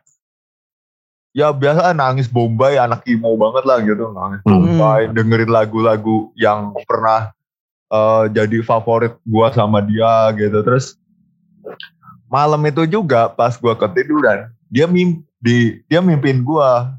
ya 1.32 1.48
biasa 1.48 1.92
nangis 1.92 2.28
bombay 2.28 2.76
anak 2.76 3.08
emo 3.08 3.32
banget 3.34 3.64
lah 3.64 3.78
gitu 3.80 4.12
nangis 4.12 4.40
Hmm. 4.44 4.76
bombay 4.76 5.08
dengerin 5.10 5.48
lagu-lagu 5.48 6.30
yang 6.36 6.76
pernah 6.84 7.32
eh, 7.92 8.24
jadi 8.32 8.64
favorit 8.64 9.14
gua 9.28 9.52
sama 9.52 9.84
dia 9.84 10.32
gitu. 10.40 10.64
Terus 10.64 10.96
malam 12.32 12.64
itu 12.64 12.88
juga 12.88 13.28
pas 13.28 13.60
gua 13.60 13.76
ketiduran 13.76 14.48
dia 14.72 14.88
mim 14.88 15.20
di 15.36 15.84
dia 15.84 16.00
mimpin 16.00 16.40
gua. 16.40 16.96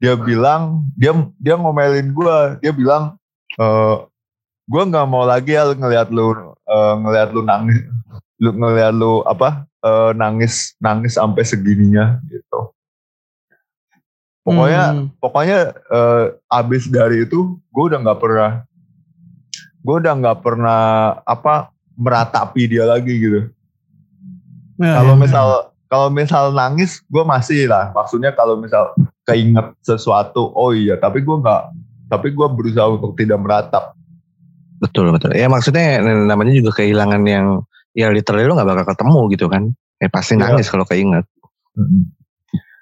Dia 0.00 0.16
bilang 0.16 0.88
dia 0.96 1.12
dia 1.36 1.54
ngomelin 1.60 2.10
gua. 2.16 2.56
Dia 2.64 2.72
bilang 2.72 3.20
eh 3.60 3.96
gua 4.64 4.82
nggak 4.88 5.06
mau 5.06 5.28
lagi 5.28 5.52
ya 5.52 5.68
ngelihat 5.68 6.08
lu 6.08 6.32
eh, 6.64 6.94
ngelihat 7.04 7.28
lu 7.36 7.44
nangis 7.44 7.84
lu 8.40 8.50
ngelihat 8.56 8.96
lu 8.96 9.20
apa 9.28 9.68
eh, 9.84 10.10
nangis 10.16 10.72
nangis 10.80 11.20
sampai 11.20 11.44
segininya 11.44 12.18
gitu. 12.32 12.72
Pokoknya 14.42 14.84
Hmm. 14.90 15.06
pokoknya 15.22 15.58
eh, 15.70 16.24
abis 16.50 16.90
dari 16.90 17.22
itu 17.22 17.60
gue 17.70 17.84
udah 17.86 18.02
nggak 18.02 18.18
pernah 18.18 18.66
gue 19.82 19.94
udah 19.98 20.14
nggak 20.14 20.38
pernah 20.40 20.80
apa 21.22 21.70
meratapi 21.94 22.62
dia 22.68 22.86
lagi 22.86 23.14
gitu 23.14 23.40
Ya, 24.80 24.98
kalau 24.98 25.14
ya. 25.14 25.20
misal 25.20 25.46
kalau 25.86 26.08
misal 26.08 26.44
nangis 26.50 27.04
gue 27.04 27.22
masih 27.22 27.68
lah 27.68 27.92
maksudnya 27.92 28.32
kalau 28.32 28.56
misal 28.56 28.96
keinget 29.22 29.76
sesuatu 29.80 30.50
oh 30.52 30.72
iya 30.72 30.96
tapi 30.96 31.20
gue 31.20 31.36
nggak 31.36 31.62
tapi 32.08 32.32
gue 32.32 32.46
berusaha 32.48 32.88
untuk 32.88 33.14
tidak 33.14 33.38
meratap 33.38 33.94
Betul 34.82 35.14
betul. 35.14 35.30
Ya 35.30 35.46
maksudnya 35.46 36.02
namanya 36.02 36.50
juga 36.50 36.74
kehilangan 36.74 37.22
yang 37.22 37.62
ya 37.94 38.10
literally 38.10 38.42
lu 38.42 38.58
nggak 38.58 38.66
bakal 38.66 38.86
ketemu 38.90 39.20
gitu 39.30 39.46
kan. 39.46 39.62
Ya 40.02 40.10
pasti 40.10 40.34
Iya. 40.34 40.42
nangis 40.42 40.66
kalau 40.66 40.82
keinget. 40.82 41.22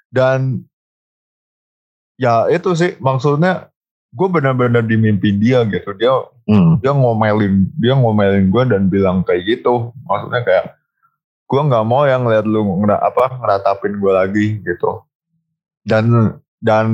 dan 0.09 0.65
ya 2.17 2.49
itu 2.49 2.73
sih 2.73 2.97
maksudnya 2.97 3.69
gue 4.11 4.27
benar-benar 4.27 4.81
dimimpin 4.81 5.37
dia 5.37 5.61
gitu 5.63 5.93
dia 5.93 6.09
Hmm. 6.51 6.83
dia 6.83 6.91
ngomelin 6.91 7.71
dia 7.79 7.95
ngomelin 7.95 8.51
gue 8.51 8.63
dan 8.67 8.91
bilang 8.91 9.23
kayak 9.23 9.47
gitu 9.47 9.95
maksudnya 10.03 10.43
kayak 10.43 10.65
gue 11.47 11.61
nggak 11.63 11.85
mau 11.87 12.03
yang 12.03 12.27
ngeliat 12.27 12.43
lu 12.43 12.59
ngera, 12.83 12.99
apa 12.99 13.39
ngeratapin 13.39 13.95
gue 13.95 14.11
lagi 14.11 14.45
gitu 14.59 14.99
dan 15.87 16.35
dan 16.59 16.91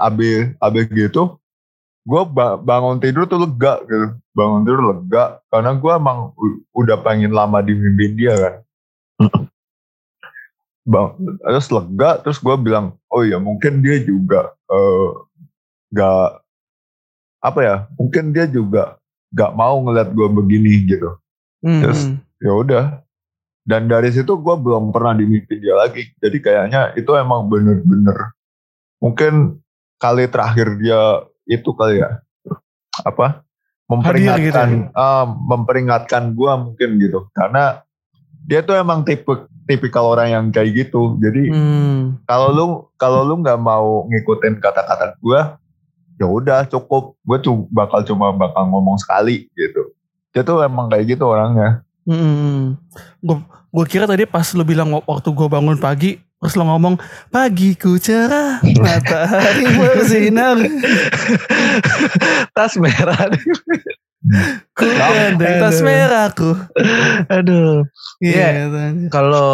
abis 0.00 0.56
abis 0.56 0.88
gitu 0.88 1.36
gue 2.08 2.22
ba- 2.32 2.56
bangun 2.56 2.96
tidur 2.96 3.28
tuh 3.28 3.44
lega 3.44 3.84
gitu 3.84 4.16
bangun 4.32 4.64
tidur 4.64 4.82
lega 4.88 5.36
karena 5.52 5.76
gue 5.76 5.92
emang 5.92 6.18
udah 6.72 6.96
pengen 7.04 7.32
lama 7.36 7.60
dimimpin 7.60 8.16
dia 8.16 8.34
kan 8.40 8.54
Mm. 9.14 9.46
bang 10.82 11.08
terus 11.38 11.70
lega 11.70 12.18
terus 12.18 12.42
gue 12.42 12.56
bilang 12.58 12.98
oh 13.06 13.22
ya 13.22 13.38
mungkin 13.38 13.78
dia 13.78 14.02
juga 14.02 14.50
eh, 14.66 15.10
nggak 15.94 16.43
apa 17.44 17.60
ya 17.60 17.76
mungkin 18.00 18.32
dia 18.32 18.48
juga 18.48 18.96
nggak 19.36 19.52
mau 19.52 19.76
ngeliat 19.84 20.08
gue 20.16 20.28
begini 20.32 20.88
gitu. 20.88 21.20
Hmm, 21.60 21.80
terus- 21.84 22.08
hmm. 22.08 22.16
ya 22.40 22.52
udah. 22.54 22.84
Dan 23.64 23.88
dari 23.88 24.12
situ 24.12 24.36
gue 24.36 24.56
belum 24.60 24.92
pernah 24.92 25.16
dimimpin 25.16 25.56
dia 25.56 25.72
lagi. 25.72 26.04
Jadi 26.20 26.36
kayaknya 26.38 26.92
itu 26.96 27.08
emang 27.16 27.48
bener-bener 27.48 28.32
mungkin 29.00 29.60
kali 29.96 30.28
terakhir 30.28 30.76
dia 30.80 31.24
itu 31.44 31.72
kali 31.72 32.00
ya 32.00 32.20
apa 33.04 33.44
memperingatkan 33.84 34.92
ah, 34.92 35.24
memperingatkan 35.28 36.32
gue 36.32 36.52
mungkin 36.56 36.88
gitu. 37.00 37.28
Karena 37.32 37.84
dia 38.44 38.60
tuh 38.60 38.76
emang 38.76 39.04
tipe 39.04 39.28
tipikal 39.64 40.12
orang 40.12 40.28
yang 40.28 40.44
kayak 40.52 40.76
gitu. 40.76 41.16
Jadi 41.20 41.48
Hmm. 41.48 42.20
kalau 42.28 42.48
lu 42.52 42.64
kalau 42.96 43.24
lu 43.24 43.40
nggak 43.40 43.60
mau 43.60 44.04
ngikutin 44.08 44.60
kata-kata 44.60 45.16
gue 45.18 45.40
ya 46.14 46.26
udah 46.26 46.64
cukup 46.64 47.18
gue 47.20 47.38
tuh 47.40 47.66
bakal 47.68 48.02
cuma 48.02 48.30
bakal 48.30 48.66
ngomong 48.66 48.94
sekali 48.96 49.50
gitu 49.52 49.90
dia 50.30 50.42
tuh 50.42 50.60
emang 50.60 50.86
kayak 50.86 51.14
gitu 51.14 51.24
orangnya 51.24 51.82
Hmm. 52.04 52.76
Gue 53.24 53.40
gue 53.72 53.84
kira 53.88 54.04
tadi 54.04 54.28
pas 54.28 54.44
lu 54.52 54.60
bilang 54.60 54.92
waktu 55.00 55.24
gue 55.24 55.48
bangun 55.48 55.80
pagi 55.80 56.20
terus 56.36 56.52
lo 56.52 56.68
ngomong 56.68 57.00
pagiku 57.32 57.96
cerah 57.96 58.60
matahari 58.60 59.64
bersinar 59.80 60.60
Tas 62.52 62.76
merah. 62.76 63.16
ku 64.72 64.84
gandeng 64.84 65.56
tas 65.60 65.80
merahku 65.80 66.52
Aduh. 67.28 67.84
Iya 68.20 68.68
gitu. 68.68 69.08
Kalau 69.08 69.48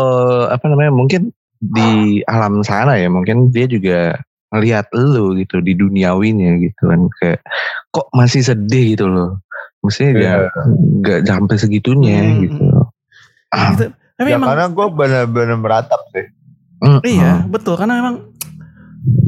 apa 0.46 0.66
namanya 0.66 0.90
mungkin 0.90 1.30
di 1.58 2.18
alam 2.24 2.66
sana 2.66 2.98
ya 2.98 3.06
mungkin 3.06 3.50
dia 3.50 3.66
juga 3.66 4.18
ngelihat 4.50 4.86
lu 4.92 5.34
gitu 5.34 5.58
di 5.58 5.72
duniawinya 5.72 6.58
gitu 6.58 6.82
kan 6.84 7.00
kayak 7.16 7.40
kok 7.88 8.06
masih 8.10 8.42
sedih 8.42 8.94
gitu 8.94 9.06
loh. 9.06 9.38
Mestinya 9.80 10.12
Iya. 10.12 10.20
ya 10.20 10.34
nggak 11.00 11.20
sampai 11.24 11.56
segitunya 11.56 12.18
Hmm. 12.20 12.40
gitu. 12.42 12.64
Ah, 13.48 13.72
Gitu. 13.72 13.84
tapi 14.14 14.28
ya 14.28 14.36
emang 14.36 14.48
karena 14.52 14.66
gue 14.68 14.86
bener-bener 14.92 15.56
meratap 15.56 16.00
sih 16.10 16.22
mm, 16.78 17.00
iya 17.02 17.40
mm. 17.40 17.50
betul 17.50 17.74
karena 17.74 17.98
memang 17.98 18.30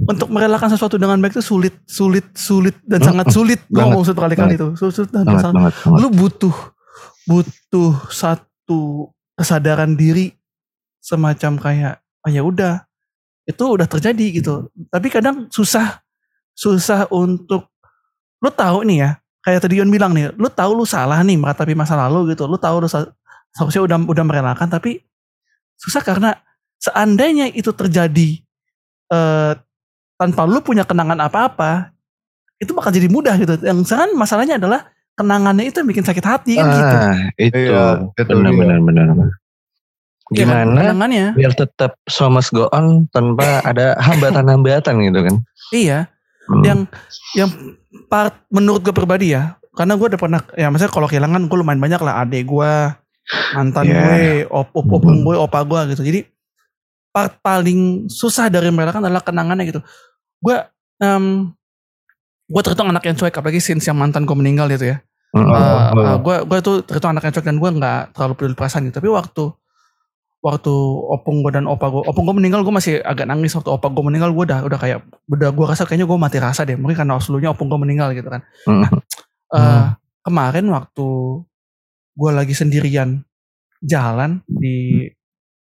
untuk 0.04 0.28
merelakan 0.28 0.68
sesuatu 0.68 0.94
dengan 0.94 1.16
baik 1.16 1.32
itu 1.32 1.42
sulit 1.42 1.74
sulit 1.84 2.22
sulit 2.32 2.76
dan 2.84 3.00
Hmm, 3.00 3.08
sangat 3.08 3.26
sulit 3.32 3.60
gue 3.66 3.80
ngomong 3.80 4.04
sulit 4.04 4.20
kali-kali 4.20 4.54
itu 4.54 4.76
sulit, 4.76 4.94
sulit 4.94 5.10
dan 5.10 5.24
banget 5.24 5.42
sangat 5.42 5.54
banget 5.56 5.74
banget. 5.80 5.98
lu 5.98 6.08
butuh 6.12 6.56
butuh 7.24 7.92
satu 8.12 8.80
kesadaran 9.32 9.96
diri 9.96 10.36
semacam 10.98 11.52
kayak 11.56 11.94
oh 12.20 12.30
ya 12.30 12.42
udah 12.44 12.84
itu 13.42 13.64
udah 13.64 13.86
terjadi 13.86 14.26
gitu 14.38 14.70
tapi 14.88 15.10
kadang 15.10 15.50
susah 15.50 15.98
susah 16.52 17.10
untuk 17.10 17.68
lu 18.38 18.50
tahu 18.50 18.86
nih 18.86 18.98
ya 19.02 19.10
kayak 19.42 19.60
tadi 19.62 19.82
Yon 19.82 19.90
bilang 19.90 20.14
nih 20.14 20.30
lu 20.34 20.46
tahu 20.46 20.78
lu 20.78 20.84
salah 20.86 21.18
nih 21.22 21.34
meratapi 21.34 21.74
masa 21.74 21.98
lalu 21.98 22.34
gitu 22.34 22.46
lu 22.46 22.54
tahu 22.56 22.84
lu 22.84 22.88
seharusnya 22.88 23.82
udah 23.82 23.98
udah 24.06 24.24
merelakan 24.24 24.70
tapi 24.70 25.02
susah 25.74 26.02
karena 26.02 26.38
seandainya 26.78 27.50
itu 27.50 27.74
terjadi 27.74 28.38
eh, 29.10 29.52
tanpa 30.14 30.46
lu 30.46 30.62
punya 30.62 30.86
kenangan 30.86 31.18
apa-apa 31.18 31.90
itu 32.62 32.70
bakal 32.70 32.94
jadi 32.94 33.10
mudah 33.10 33.34
gitu 33.42 33.58
yang 33.66 33.82
sekarang 33.82 34.14
masalahnya 34.14 34.54
adalah 34.54 34.86
kenangannya 35.18 35.66
itu 35.66 35.82
yang 35.82 35.90
bikin 35.90 36.06
sakit 36.06 36.22
hati 36.22 36.52
kan 36.54 36.66
gitu 36.70 36.96
Ah, 36.96 37.18
itu 37.36 37.58
Iya, 37.58 37.82
itu 38.14 38.30
benar 38.30 38.52
dia. 38.54 38.60
benar 38.62 38.78
benar. 38.80 39.06
Iya 39.06 39.14
kan? 39.18 39.28
Gimana 40.34 40.80
kenangannya 40.88 41.26
biar 41.32 41.52
tetap 41.52 41.96
so 42.06 42.26
must 42.26 42.50
go 42.50 42.66
on 42.70 43.04
tanpa 43.08 43.60
ada 43.62 43.94
hambatan-hambatan 44.00 44.94
gitu 45.04 45.20
kan? 45.22 45.36
iya 45.70 45.98
Hmm. 46.42 46.58
yang 46.66 46.80
yang 47.38 47.50
part 48.10 48.34
menurut 48.50 48.82
gue 48.82 48.90
pribadi 48.90 49.30
ya 49.30 49.54
karena 49.72 49.94
gue 49.94 50.10
udah 50.10 50.18
pernah 50.18 50.40
ya 50.52 50.68
maksudnya 50.68 50.90
kalau 50.90 51.06
kehilangan 51.06 51.46
gue 51.46 51.54
lumayan 51.54 51.78
banyak 51.78 52.02
lah 52.02 52.18
adek 52.18 52.44
gue 52.44 52.72
mantan 53.54 53.84
Iya. 53.86 53.94
gue 53.94 54.18
op 54.50 54.74
op 54.74 54.86
opung 54.90 55.22
Hmm. 55.22 55.24
gue 55.24 55.34
opa 55.38 55.62
gue 55.62 55.94
gitu 55.94 56.02
jadi 56.02 56.26
part 57.08 57.38
paling 57.38 58.10
susah 58.10 58.50
dari 58.50 58.74
merelakan 58.74 59.06
adalah 59.06 59.22
kenangannya 59.22 59.70
gitu 59.70 59.80
gue 60.40 60.56
em 60.98 61.54
gue 62.44 62.60
terhitung 62.60 62.90
anak 62.90 63.06
yang 63.06 63.14
cuek 63.14 63.32
apalagi 63.32 63.62
since 63.62 63.86
yang 63.86 63.94
mantan 63.94 64.26
gue 64.26 64.34
meninggal 64.34 64.66
gitu 64.68 64.90
ya 64.90 64.98
Mm, 65.32 65.48
Oh, 65.48 66.20
gue 66.20 66.36
oh. 66.36 66.44
gue 66.44 66.58
tuh 66.60 66.76
terhitung 66.84 67.16
anak 67.16 67.24
yang 67.24 67.32
cuek 67.32 67.46
dan 67.46 67.56
gue 67.56 67.70
nggak 67.72 68.12
terlalu 68.12 68.32
peduli 68.34 68.52
perasaan 68.52 68.84
gitu 68.84 68.98
tapi 68.98 69.08
waktu 69.08 69.44
waktu 70.42 70.74
opung 71.06 71.46
gue 71.46 71.54
dan 71.54 71.70
opa 71.70 71.86
gue 71.86 72.02
opung 72.02 72.26
gue 72.26 72.34
meninggal 72.34 72.66
gue 72.66 72.74
masih 72.74 72.98
agak 73.06 73.30
nangis 73.30 73.54
waktu 73.54 73.70
opa 73.70 73.86
gue 73.94 74.02
meninggal 74.02 74.34
gue 74.34 74.42
udah 74.50 74.66
udah 74.66 74.78
kayak 74.82 74.98
udah 75.30 75.54
gue 75.54 75.66
rasa 75.70 75.86
kayaknya 75.86 76.10
gue 76.10 76.18
mati 76.18 76.38
rasa 76.42 76.66
deh 76.66 76.74
mungkin 76.74 76.98
karena 76.98 77.22
seluruhnya 77.22 77.54
opung 77.54 77.70
gue 77.70 77.78
meninggal 77.78 78.10
gitu 78.12 78.28
kan 78.28 78.42
Mm. 78.66 78.88
Eh, 79.52 79.84
kemarin 80.24 80.64
waktu 80.72 81.08
gue 82.16 82.30
lagi 82.32 82.56
sendirian 82.56 83.20
jalan 83.84 84.40
di 84.48 85.12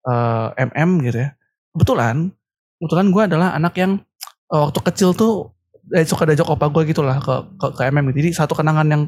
eh, 0.01 0.47
MM 0.57 1.05
gitu 1.05 1.21
ya 1.21 1.29
kebetulan 1.77 2.33
kebetulan 2.81 3.07
gue 3.13 3.23
adalah 3.29 3.49
anak 3.53 3.77
yang 3.77 4.01
eh, 4.49 4.61
waktu 4.65 4.81
kecil 4.81 5.13
tuh 5.13 5.53
eh, 5.93 6.03
suka 6.09 6.25
diajak 6.25 6.49
opa 6.49 6.73
gue 6.73 6.89
gitu 6.89 7.05
lah 7.05 7.21
ke, 7.21 7.35
ke 7.53 7.67
ke 7.77 7.81
MM 7.93 8.09
gitu. 8.09 8.25
jadi 8.25 8.29
satu 8.33 8.57
kenangan 8.57 8.87
yang 8.89 9.03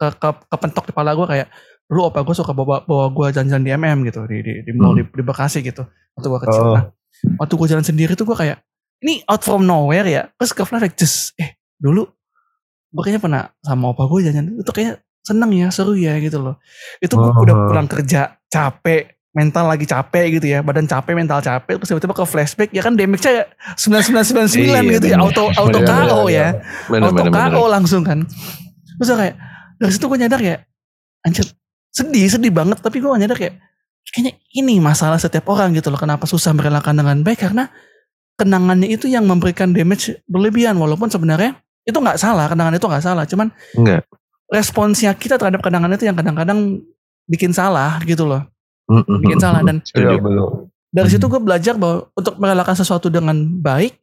ke, 0.00 0.06
ke 0.16 0.28
kepentok 0.50 0.88
di 0.88 0.92
kepala 0.96 1.12
gue 1.12 1.26
kayak 1.28 1.48
dulu 1.86 2.08
opa 2.08 2.20
gue 2.20 2.32
suka 2.32 2.50
bawa 2.50 2.82
bawa 2.82 3.08
gue 3.08 3.26
jalan-jalan 3.30 3.62
di 3.62 3.72
MM 3.72 3.98
gitu 4.06 4.20
di 4.24 4.38
di, 4.40 4.52
di 4.62 4.72
mall 4.72 4.94
di, 4.94 5.04
di 5.04 5.22
Bekasi 5.22 5.60
gitu 5.60 5.82
waktu 6.14 6.26
gue 6.26 6.40
kecil. 6.40 6.62
Oh. 6.62 6.74
nah 6.74 6.84
waktu 7.38 7.54
gue 7.54 7.66
jalan 7.68 7.84
sendiri 7.84 8.12
tuh 8.12 8.24
gue 8.24 8.34
kayak 8.34 8.58
ini 9.00 9.20
out 9.26 9.40
from 9.40 9.62
nowhere 9.62 10.06
ya. 10.06 10.30
Terus 10.34 10.52
ke 10.52 10.62
flashback 10.62 10.94
just 10.94 11.34
eh 11.36 11.58
dulu 11.76 12.06
gue 12.88 13.02
kayaknya 13.02 13.20
pernah 13.20 13.42
sama 13.58 13.90
opa 13.90 14.04
gue 14.04 14.26
jalan 14.26 14.56
itu 14.56 14.70
kayaknya 14.70 14.94
seneng 15.22 15.50
ya 15.52 15.68
seru 15.68 15.94
ya 15.94 16.18
gitu 16.18 16.38
loh. 16.38 16.56
Itu 16.98 17.14
gue 17.14 17.28
Oh. 17.28 17.42
udah 17.42 17.56
pulang 17.66 17.86
kerja 17.86 18.36
capek 18.46 19.18
mental 19.32 19.64
lagi 19.64 19.88
capek 19.88 20.36
gitu 20.36 20.46
ya 20.46 20.60
badan 20.60 20.84
capek 20.84 21.16
mental 21.16 21.40
capek 21.40 21.80
terus 21.80 21.88
tiba-tiba 21.88 22.12
ke 22.12 22.24
flashback 22.24 22.68
ya 22.68 22.84
kan 22.84 22.92
damage-nya 22.92 23.48
9999 23.80 24.60
Iya, 24.60 24.80
gitu 25.00 25.06
ya 25.08 25.16
auto 25.16 25.48
auto 25.56 25.78
KO 25.80 26.28
ya 26.28 26.60
Bener, 26.86 27.08
auto. 27.08 27.32
KO 27.32 27.62
langsung 27.64 28.04
kan. 28.04 28.28
Terus 29.00 29.08
kayak 29.08 29.34
dari 29.80 29.88
situ 29.88 30.04
gue 30.04 30.18
nyadar 30.20 30.36
ya 30.36 30.56
anjir 31.24 31.48
sedih 31.92 32.26
sedih 32.32 32.50
banget 32.50 32.80
tapi 32.80 32.98
gue 32.98 33.08
nyadar 33.08 33.36
kayak 33.36 33.60
kayaknya 34.08 34.32
ini 34.56 34.80
masalah 34.80 35.20
setiap 35.20 35.46
orang 35.52 35.76
gitu 35.76 35.92
loh 35.92 36.00
kenapa 36.00 36.24
susah 36.26 36.50
merelakan 36.56 36.98
dengan 36.98 37.20
baik 37.20 37.38
karena 37.44 37.68
kenangannya 38.40 38.88
itu 38.90 39.06
yang 39.06 39.28
memberikan 39.28 39.70
damage 39.76 40.16
berlebihan 40.26 40.74
walaupun 40.80 41.12
sebenarnya 41.12 41.60
itu 41.84 41.94
nggak 41.94 42.18
salah 42.18 42.48
kenangan 42.48 42.74
itu 42.74 42.86
nggak 42.88 43.04
salah 43.04 43.24
cuman 43.28 43.52
Enggak. 43.76 44.02
responsnya 44.50 45.12
kita 45.14 45.36
terhadap 45.36 45.60
kenangan 45.60 45.92
itu 45.94 46.08
yang 46.08 46.16
kadang-kadang 46.16 46.80
bikin 47.30 47.54
salah 47.54 48.02
gitu 48.04 48.26
loh. 48.26 48.42
Bikin 48.90 49.38
salah 49.40 49.62
dan 49.64 49.80
Iya 49.94 50.18
Setuju. 50.18 50.68
dari 50.92 51.08
situ 51.08 51.24
gue 51.24 51.40
belajar 51.40 51.78
bahwa 51.78 52.10
untuk 52.12 52.36
merelakan 52.36 52.76
sesuatu 52.76 53.08
dengan 53.08 53.36
baik 53.62 53.96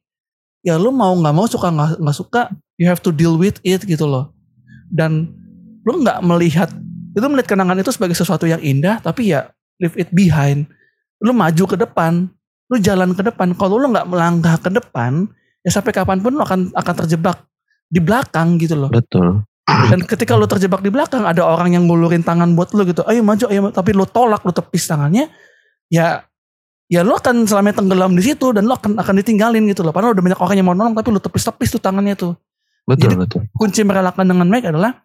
ya 0.65 0.79
lu 0.81 0.89
mau 0.89 1.13
nggak 1.13 1.35
mau 1.35 1.45
suka 1.45 1.69
nggak 1.69 1.89
nggak 2.01 2.17
suka 2.17 2.41
you 2.81 2.89
have 2.89 3.03
to 3.03 3.13
deal 3.13 3.37
with 3.37 3.61
it 3.61 3.83
gitu 3.85 4.07
loh. 4.09 4.33
Dan 4.89 5.29
lu 5.85 6.01
nggak 6.01 6.23
melihat 6.25 6.69
itu 7.09 7.25
melihat 7.25 7.55
kenangan 7.55 7.77
itu 7.79 7.89
sebagai 7.89 8.13
sesuatu 8.13 8.45
yang 8.45 8.61
indah 8.61 9.01
tapi 9.01 9.33
ya 9.33 9.49
leave 9.81 9.95
it 9.97 10.09
behind 10.11 10.69
lu 11.19 11.33
maju 11.33 11.63
ke 11.65 11.75
depan 11.75 12.29
lu 12.69 12.77
jalan 12.77 13.11
ke 13.17 13.25
depan 13.25 13.57
kalau 13.57 13.81
lu 13.81 13.89
nggak 13.89 14.07
melangkah 14.07 14.55
ke 14.61 14.69
depan 14.69 15.25
ya 15.65 15.69
sampai 15.73 15.91
kapan 15.91 16.21
pun 16.21 16.37
lu 16.37 16.43
akan 16.43 16.69
akan 16.71 16.93
terjebak 17.05 17.43
di 17.89 17.97
belakang 17.97 18.61
gitu 18.61 18.77
loh 18.77 18.89
Betul. 18.93 19.41
dan 19.65 19.99
ketika 20.05 20.37
lu 20.37 20.45
terjebak 20.45 20.79
di 20.85 20.93
belakang 20.93 21.25
ada 21.25 21.41
orang 21.41 21.73
yang 21.73 21.89
ngulurin 21.89 22.21
tangan 22.21 22.53
buat 22.53 22.69
lu 22.77 22.85
gitu 22.85 23.01
ayo 23.09 23.25
maju 23.25 23.45
ayo 23.49 23.59
maju. 23.65 23.73
tapi 23.73 23.91
lu 23.97 24.05
tolak 24.05 24.45
lu 24.45 24.53
tepis 24.53 24.85
tangannya 24.85 25.27
ya 25.89 26.21
ya 26.89 27.01
lu 27.01 27.17
akan 27.17 27.49
selamanya 27.49 27.81
tenggelam 27.81 28.13
di 28.13 28.21
situ 28.21 28.53
dan 28.53 28.69
lu 28.69 28.73
akan 28.77 29.01
akan 29.01 29.13
ditinggalin 29.17 29.65
gitu 29.69 29.81
loh 29.81 29.89
padahal 29.93 30.13
udah 30.13 30.23
banyak 30.25 30.39
orang 30.41 30.55
yang 30.61 30.67
mau 30.69 30.77
nolong 30.77 30.93
tapi 30.93 31.09
lu 31.09 31.17
tepis-tepis 31.21 31.73
tuh 31.73 31.81
tangannya 31.81 32.13
tuh 32.13 32.37
Betul, 32.89 33.13
Jadi- 33.13 33.17
betul. 33.21 33.41
kunci 33.53 33.85
merelakan 33.85 34.25
dengan 34.25 34.49
baik 34.49 34.73
adalah 34.73 34.97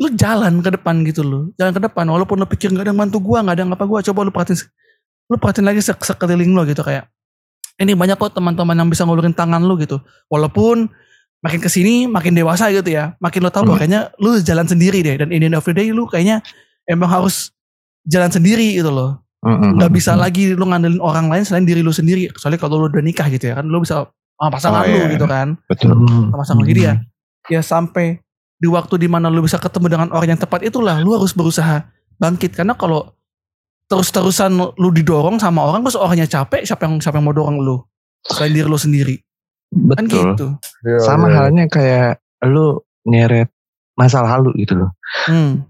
lu 0.00 0.08
jalan 0.16 0.64
ke 0.64 0.70
depan 0.72 1.04
gitu 1.04 1.20
loh. 1.20 1.52
Jalan 1.60 1.76
ke 1.76 1.80
depan 1.84 2.08
walaupun 2.08 2.40
lu 2.40 2.48
pikir 2.48 2.72
nggak 2.72 2.88
ada 2.88 2.90
yang 2.90 3.00
bantu 3.00 3.20
gua 3.20 3.44
nggak 3.44 3.54
ada 3.54 3.62
yang 3.62 3.72
apa 3.76 3.84
gua 3.84 4.00
coba 4.00 4.20
lu 4.24 4.32
perhatiin 4.32 4.64
lu 5.28 5.36
perhatiin 5.36 5.66
lagi 5.68 5.80
sek 5.84 6.00
sekeliling 6.00 6.50
lu 6.56 6.64
gitu 6.64 6.80
kayak 6.80 7.06
ini 7.80 7.92
banyak 7.96 8.16
kok 8.16 8.32
teman-teman 8.36 8.76
yang 8.76 8.88
bisa 8.88 9.04
ngulurin 9.04 9.32
tangan 9.32 9.60
lu 9.60 9.76
gitu. 9.76 10.00
Walaupun 10.32 10.88
makin 11.40 11.60
ke 11.60 11.68
sini 11.72 12.04
makin 12.08 12.36
dewasa 12.36 12.68
gitu 12.68 12.92
ya 12.92 13.16
makin 13.16 13.40
lu 13.44 13.48
tahu 13.48 13.64
bahwa 13.68 13.80
kayaknya 13.80 14.12
lu 14.20 14.36
jalan 14.40 14.68
sendiri 14.68 15.00
deh 15.00 15.16
dan 15.16 15.32
in 15.32 15.40
the 15.40 15.48
end 15.48 15.56
of 15.56 15.64
the 15.64 15.72
day 15.72 15.88
lu 15.88 16.04
kayaknya 16.04 16.44
emang 16.84 17.08
harus 17.08 17.52
jalan 18.04 18.28
sendiri 18.32 18.76
gitu 18.76 18.88
loh. 18.92 19.20
Mm-mm. 19.40 19.80
nggak 19.80 19.88
bisa 19.96 20.12
lagi 20.20 20.52
lu 20.52 20.68
ngandelin 20.68 21.00
orang 21.00 21.32
lain 21.32 21.48
selain 21.48 21.64
diri 21.64 21.80
lu 21.80 21.88
sendiri 21.88 22.28
kecuali 22.28 22.60
kalau 22.60 22.76
lu 22.76 22.92
udah 22.92 23.00
nikah 23.00 23.24
gitu 23.32 23.48
ya 23.48 23.56
kan 23.56 23.64
lu 23.64 23.80
bisa 23.80 24.04
sama 24.36 24.48
pasangan 24.52 24.84
Oh, 24.84 24.88
lu 24.88 24.96
iya. 25.00 25.08
gitu 25.16 25.24
kan. 25.28 25.48
Betul. 25.64 25.96
sama 25.96 26.36
pasangan. 26.44 26.64
Jadi 26.68 26.80
ya 26.84 26.94
ya 27.48 27.60
sampai 27.64 28.20
di 28.60 28.68
waktu 28.68 29.00
di 29.00 29.08
mana 29.08 29.32
lu 29.32 29.40
bisa 29.40 29.56
ketemu 29.56 29.86
dengan 29.88 30.08
orang 30.12 30.36
yang 30.36 30.40
tepat 30.40 30.60
itulah 30.62 31.00
lu 31.00 31.16
harus 31.16 31.32
berusaha 31.32 31.88
bangkit 32.20 32.52
karena 32.52 32.76
kalau 32.76 33.08
terus-terusan 33.88 34.52
lu 34.54 34.88
didorong 34.92 35.40
sama 35.40 35.64
orang 35.64 35.80
terus 35.82 35.96
orangnya 35.96 36.28
capek 36.28 36.62
siapa 36.62 36.84
yang 36.86 37.00
siapa 37.00 37.18
yang 37.18 37.26
mau 37.26 37.34
dorong 37.34 37.58
lu 37.58 37.80
selain 38.22 38.52
diri 38.52 38.68
lu 38.68 38.76
sendiri 38.76 39.16
kan 39.96 40.04
Betul. 40.06 40.36
gitu 40.36 40.46
Iya, 40.80 40.98
Sama 41.04 41.26
iya. 41.28 41.34
halnya 41.40 41.64
kayak 41.68 42.10
lu 42.48 42.80
nyeret 43.04 43.48
masa 43.96 44.24
lalu 44.24 44.64
gitu 44.64 44.80
loh. 44.80 44.90
hmm. 45.28 45.60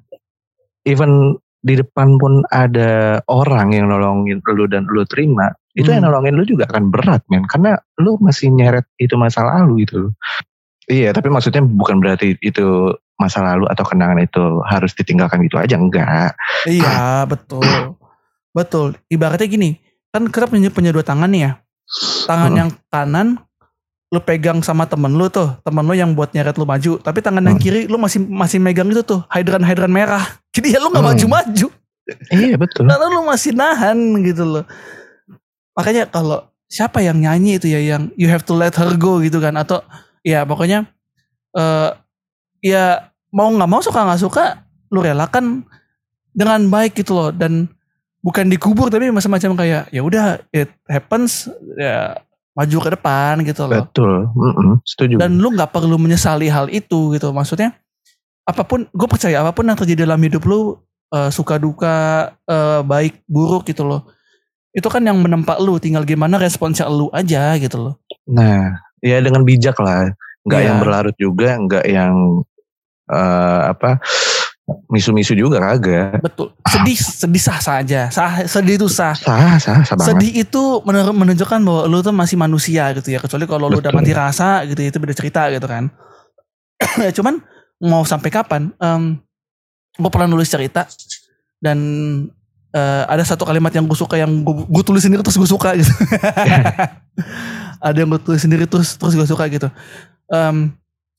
Even 0.86 1.34
di 1.60 1.76
depan 1.76 2.16
pun 2.16 2.40
ada 2.48 3.20
orang 3.28 3.76
yang 3.76 3.92
nolongin 3.92 4.40
lu 4.40 4.64
dan 4.64 4.88
lu 4.88 5.04
terima, 5.04 5.52
itu 5.76 5.92
yang 5.92 6.06
Hmm. 6.06 6.14
nolongin 6.14 6.38
lu 6.40 6.44
juga 6.48 6.64
akan 6.70 6.88
berat 6.88 7.20
men, 7.28 7.44
karena 7.44 7.76
lu 8.00 8.16
masih 8.22 8.48
nyeret 8.48 8.88
itu 8.96 9.12
masa 9.18 9.44
lalu 9.44 9.84
gitu 9.84 10.08
loh. 10.08 10.12
Iya, 10.90 11.14
tapi 11.14 11.30
maksudnya 11.30 11.62
bukan 11.62 12.02
berarti 12.02 12.34
itu 12.42 12.90
masa 13.14 13.46
lalu 13.46 13.70
atau 13.70 13.84
kenangan 13.84 14.18
itu 14.18 14.42
harus 14.66 14.90
ditinggalkan 14.92 15.38
gitu 15.46 15.54
aja, 15.54 15.76
enggak. 15.76 16.34
iya 16.64 17.22
betul 17.24 17.94
betul 18.50 18.98
ibaratnya 19.06 19.46
gini 19.46 19.76
kan 20.08 20.26
kita 20.26 20.50
punya 20.50 20.72
punya 20.72 20.90
dua 20.90 21.06
tangan 21.06 21.30
nih 21.30 21.42
ya 21.46 21.52
tangan 22.26 22.50
Hmm. 22.50 22.58
yang 22.58 22.70
kanan 22.88 23.28
lu 24.10 24.18
pegang 24.18 24.58
sama 24.58 24.90
temen 24.90 25.14
lu 25.14 25.30
tuh 25.30 25.54
temen 25.62 25.86
lu 25.86 25.94
yang 25.94 26.16
buat 26.16 26.34
nyeret 26.34 26.58
lu 26.58 26.66
maju 26.66 26.98
tapi 26.98 27.22
tangan 27.22 27.44
yang 27.44 27.54
Hmm. 27.54 27.62
kiri 27.62 27.86
lu 27.86 27.94
masih 27.94 28.18
masih 28.24 28.58
megang 28.58 28.90
itu 28.90 29.06
tuh 29.06 29.22
hydran 29.30 29.62
hydran 29.62 29.92
merah 29.92 30.24
jadi 30.56 30.74
ya 30.74 30.78
lu 30.80 30.90
nggak 30.90 31.04
Hmm. 31.04 31.14
maju 31.14 31.26
maju 31.30 31.66
Iya 32.26 32.56
betul. 32.58 32.90
karena 32.90 33.06
lu 33.06 33.22
masih 33.22 33.52
nahan 33.54 33.98
gitu 34.24 34.42
loh 34.42 34.64
makanya 35.76 36.10
kalau 36.10 36.42
siapa 36.66 36.98
yang 37.00 37.18
nyanyi 37.18 37.58
itu 37.58 37.70
ya 37.70 37.78
yang 37.78 38.10
you 38.16 38.26
have 38.26 38.42
to 38.42 38.54
let 38.54 38.74
her 38.74 38.90
go 38.96 39.22
gitu 39.22 39.38
kan 39.38 39.54
atau 39.54 39.78
ya 40.26 40.44
pokoknya 40.44 40.88
eh 41.56 41.90
ya 42.60 43.10
mau 43.32 43.48
nggak 43.50 43.70
mau 43.70 43.80
suka 43.80 44.04
nggak 44.04 44.22
suka 44.22 44.44
lu 44.90 45.00
relakan 45.00 45.62
dengan 46.34 46.66
baik 46.70 46.98
gitu 46.98 47.14
loh. 47.14 47.30
Dan 47.30 47.70
bukan 48.20 48.52
dikubur 48.52 48.92
tapi 48.92 49.08
macam-macam 49.08 49.56
kayak 49.56 49.82
ya 49.90 50.00
udah 50.04 50.42
it 50.52 50.68
happens 50.86 51.48
ya 51.78 52.20
maju 52.54 52.76
ke 52.82 52.90
depan 52.92 53.34
gitu 53.46 53.64
loh. 53.64 53.86
Betul. 53.86 54.28
Mm-mm, 54.34 54.70
setuju. 54.84 55.14
dan 55.16 55.38
lu 55.38 55.54
nggak 55.54 55.70
perlu 55.72 55.96
menyesali 55.96 56.50
hal 56.50 56.68
itu 56.68 57.14
gitu. 57.16 57.30
Maksudnya 57.32 57.74
apa 58.44 58.66
pun 58.66 58.84
gue 58.90 59.08
percaya 59.08 59.40
apa 59.40 59.54
pun 59.54 59.68
yang 59.70 59.78
terjadi 59.78 60.04
dalam 60.04 60.20
hidup 60.20 60.42
lu 60.44 60.76
eh, 61.14 61.30
suka 61.30 61.56
duka 61.56 62.28
eh, 62.44 62.82
baik 62.82 63.24
buruk 63.30 63.70
gitu 63.70 63.86
loh. 63.86 64.10
Itu 64.70 64.86
kan 64.86 65.02
yang 65.02 65.18
menempa 65.18 65.58
lu. 65.58 65.78
Tinggal 65.82 66.06
gimana 66.06 66.38
responsnya 66.38 66.86
lu 66.86 67.10
aja 67.10 67.58
gitu 67.58 67.78
loh. 67.78 67.94
Nah, 68.30 68.78
ya 69.00 69.20
dengan 69.20 69.42
bijak 69.42 69.76
lah, 69.80 70.12
nggak 70.44 70.60
Iya. 70.60 70.66
yang 70.70 70.76
berlarut 70.80 71.16
juga, 71.16 71.56
nggak 71.56 71.84
yang 71.88 72.14
eh, 73.10 73.60
apa 73.74 73.98
misu-misu 74.86 75.34
juga 75.34 75.58
kagak. 75.58 76.22
betul. 76.22 76.54
Sedih 76.62 76.94
sedih 76.94 77.42
sah 77.42 77.58
saja 77.58 78.06
sah 78.06 78.46
sedih 78.46 78.78
itu 78.78 78.86
sah. 78.86 79.18
Sah, 79.18 79.58
sah, 79.58 79.82
sah 79.82 79.98
banget. 79.98 80.06
sedih 80.14 80.32
itu 80.46 80.62
menunjukkan 80.86 81.58
bahwa 81.58 81.82
lu 81.90 81.98
tuh 82.00 82.14
masih 82.14 82.38
manusia 82.38 82.94
gitu 82.94 83.10
ya. 83.10 83.18
Kecuali 83.18 83.50
kalau 83.50 83.66
lu 83.66 83.82
udah 83.82 83.90
mati 83.90 84.14
rasa 84.14 84.62
gitu 84.70 84.78
itu 84.78 84.98
beda 85.02 85.14
cerita 85.18 85.50
gitu 85.50 85.66
kan. 85.66 85.90
Ya 87.02 87.10
cuman 87.10 87.42
mau 87.82 88.06
sampai 88.06 88.30
kapan 88.30 88.70
em 88.78 89.18
gue 89.98 90.10
pernah 90.12 90.30
nulis 90.30 90.46
cerita 90.46 90.86
dan 91.58 91.76
eh, 92.70 93.04
ada 93.04 93.26
satu 93.26 93.42
kalimat 93.42 93.74
yang 93.74 93.84
gue 93.84 93.98
suka 93.98 94.16
yang 94.16 94.30
gue 94.46 94.82
tulis 94.86 95.02
sendiri 95.02 95.20
terus 95.20 95.36
gue 95.36 95.50
suka 95.50 95.74
gitu 95.74 95.90
ada 97.80 97.96
yang 97.96 98.12
gue 98.12 98.20
tulis 98.20 98.40
sendiri 98.40 98.64
terus 98.68 98.94
terus 98.94 99.16
gue 99.16 99.24
suka 99.24 99.48
gitu. 99.48 99.68
Em, 100.28 100.70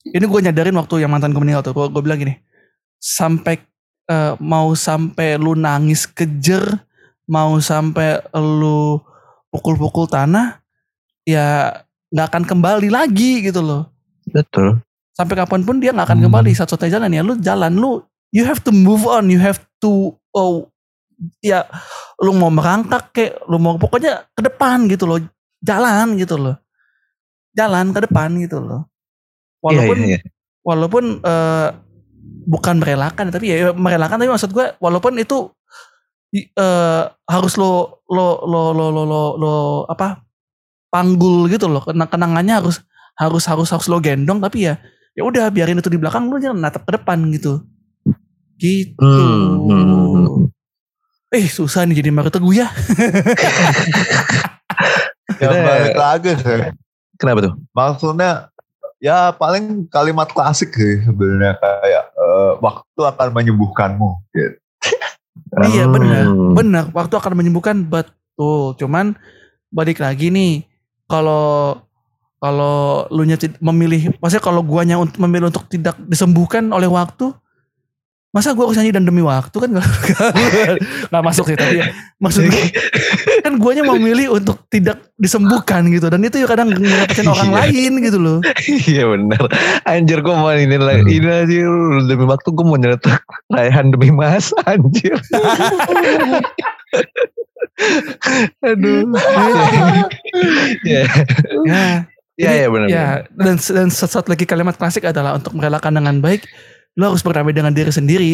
ini 0.06 0.24
gue 0.24 0.40
nyadarin 0.42 0.74
waktu 0.74 1.02
yang 1.02 1.10
mantan 1.10 1.30
gue 1.30 1.42
meninggal 1.42 1.62
tuh. 1.62 1.74
Gue 1.74 2.02
bilang 2.02 2.18
gini 2.18 2.38
sampai 2.98 3.58
eh, 4.06 4.32
mau 4.38 4.72
sampai 4.72 5.34
lu 5.36 5.54
nangis 5.54 6.06
kejer 6.06 6.62
mau 7.26 7.58
sampai 7.58 8.18
lu 8.34 8.98
pukul-pukul 9.50 10.06
tanah 10.06 10.62
ya 11.22 11.70
nggak 12.10 12.26
akan 12.30 12.44
kembali 12.44 12.88
lagi 12.90 13.42
gitu 13.42 13.62
loh. 13.62 13.90
Betul. 14.26 14.78
sampai 15.12 15.36
kapan 15.36 15.60
pun 15.60 15.76
dia 15.76 15.92
nggak 15.92 16.08
akan 16.08 16.18
Hmm. 16.18 16.26
kembali. 16.30 16.50
Satu-satunya 16.56 16.96
jalan 16.96 17.10
ya 17.12 17.22
lu 17.22 17.34
jalan 17.36 17.72
lu 17.76 18.00
you 18.32 18.48
have 18.48 18.64
to 18.64 18.72
move 18.72 19.04
on 19.04 19.28
you 19.28 19.36
have 19.36 19.60
to 19.76 20.16
oh 20.32 20.66
ya 21.44 21.68
lu 22.18 22.32
mau 22.32 22.48
merangkak 22.48 23.12
kayak 23.12 23.44
lu 23.44 23.60
mau 23.60 23.76
pokoknya 23.76 24.24
ke 24.32 24.40
depan 24.40 24.88
gitu 24.88 25.04
loh 25.04 25.20
jalan 25.62 26.18
gitu 26.18 26.36
loh. 26.36 26.56
Jalan 27.54 27.94
ke 27.94 28.04
depan 28.04 28.34
gitu 28.42 28.58
loh. 28.60 28.90
Walaupun 29.62 29.98
Iya, 30.02 30.18
iya, 30.18 30.18
iya. 30.18 30.30
walaupun 30.66 31.04
eh, 31.22 31.68
bukan 32.42 32.82
merelakan 32.82 33.30
tapi 33.30 33.54
ya 33.54 33.70
merelakan 33.70 34.18
tapi 34.18 34.30
maksud 34.30 34.50
gue 34.50 34.66
walaupun 34.82 35.14
itu 35.22 35.54
eh, 36.34 37.04
harus 37.06 37.54
lo 37.54 38.02
lo 38.10 38.42
lo 38.42 38.74
lo 38.74 38.86
lo 38.90 39.02
lo, 39.06 39.22
lo 39.38 39.54
apa 39.86 40.18
panggul 40.90 41.46
gitu 41.46 41.70
loh. 41.70 41.86
Kena- 41.86 42.10
kenangannya 42.10 42.58
harus 42.58 42.82
harus 43.16 43.44
harus 43.46 43.68
harus 43.70 43.86
lo 43.86 44.02
gendong 44.02 44.42
tapi 44.42 44.66
ya 44.66 44.74
ya 45.12 45.22
udah 45.22 45.52
biarin 45.52 45.78
itu 45.78 45.92
di 45.92 46.00
belakang 46.00 46.26
lo 46.26 46.40
jangan 46.40 46.58
natap 46.58 46.82
ke 46.88 46.92
depan 46.98 47.22
gitu. 47.30 47.62
Gitu. 48.58 48.94
Hmm, 49.02 49.66
hmm, 49.66 50.46
hmm. 50.46 51.34
eh 51.34 51.46
susah 51.50 51.82
nih 51.88 51.98
jadi 51.98 52.10
ya 52.14 52.22
Ya 52.54 52.66
Kita- 55.42 55.66
balik 55.66 55.96
lagi 55.98 56.30
sih. 56.38 56.60
Kenapa 57.18 57.38
tuh? 57.42 57.52
Maksudnya 57.70 58.32
ya 59.02 59.34
paling 59.34 59.90
kalimat 59.90 60.30
klasik 60.30 60.70
sih 60.70 61.02
sebenarnya 61.02 61.58
kayak 61.58 62.04
eh, 62.14 62.52
waktu 62.62 63.00
akan 63.02 63.28
menyembuhkanmu 63.34 64.08
gitu. 64.32 64.56
Iya 65.52 65.84
benar, 65.84 66.28
Hmm. 66.28 66.56
benar. 66.56 66.84
Waktu 66.92 67.12
akan 67.16 67.32
menyembuhkan 67.36 67.84
betul. 67.84 68.72
Cuman 68.76 69.16
balik 69.68 70.00
lagi 70.00 70.32
nih, 70.32 70.64
kalau 71.04 71.76
kalau 72.36 73.04
lu 73.12 73.22
nya 73.22 73.36
memilih, 73.60 74.16
maksudnya 74.16 74.40
kalau 74.40 74.64
guanya 74.64 74.96
untuk 74.96 75.20
memilih 75.20 75.52
untuk 75.52 75.68
tidak 75.68 75.94
disembuhkan 76.04 76.68
oleh 76.68 76.88
waktu, 76.88 77.32
masa 78.32 78.56
gua 78.56 78.64
harus 78.64 78.80
nyanyi 78.80 78.96
dan 78.96 79.04
demi 79.04 79.20
waktu 79.20 79.52
kan 79.52 79.68
nggak 79.68 79.84
nggak 81.12 81.22
masuk 81.22 81.44
sih 81.46 81.56
tapi 81.56 81.84
ya 81.84 81.92
maksud 82.16 82.48
gue 82.48 82.64
kan 83.44 83.60
guanya 83.60 83.84
memilih 83.84 84.32
untuk 84.32 84.64
tidak 84.72 85.04
disembuhkan 85.20 85.84
gitu 85.92 86.08
dan 86.08 86.24
itu 86.24 86.40
ya 86.40 86.48
kadang 86.48 86.72
ngerepetin 86.72 87.28
orang 87.28 87.52
Iya. 87.52 87.56
lain 87.60 87.92
gitu 88.00 88.16
loh 88.16 88.38
Iya 88.88 89.04
benar. 89.04 89.42
Anjir 89.84 90.24
gue 90.24 90.32
mau 90.32 90.48
ini 90.48 90.80
lagi 90.80 91.04
Hmm. 91.04 91.12
ini 91.12 91.28
aja 91.28 91.60
demi 92.08 92.24
waktu 92.24 92.48
gue 92.48 92.64
mau 92.64 92.80
nyeretak 92.80 93.20
Raihan 93.52 93.92
demi 93.92 94.08
mas 94.08 94.48
anjir. 94.64 95.12
Aduh. 98.62 99.12
Ya. 100.86 101.04
ya 101.66 101.86
Ya 102.40 102.64
ya 102.64 102.68
benar. 102.72 102.88
Ya, 102.88 103.06
dan 103.36 103.60
dan 103.60 103.88
satu 103.92 104.24
lagi 104.24 104.48
kalimat 104.48 104.72
klasik 104.80 105.04
adalah 105.04 105.36
untuk 105.36 105.52
merelakan 105.52 106.00
dengan 106.00 106.16
baik, 106.24 106.48
lo 106.98 107.12
harus 107.12 107.24
berdamai 107.24 107.54
dengan 107.56 107.72
diri 107.72 107.92
sendiri. 107.92 108.32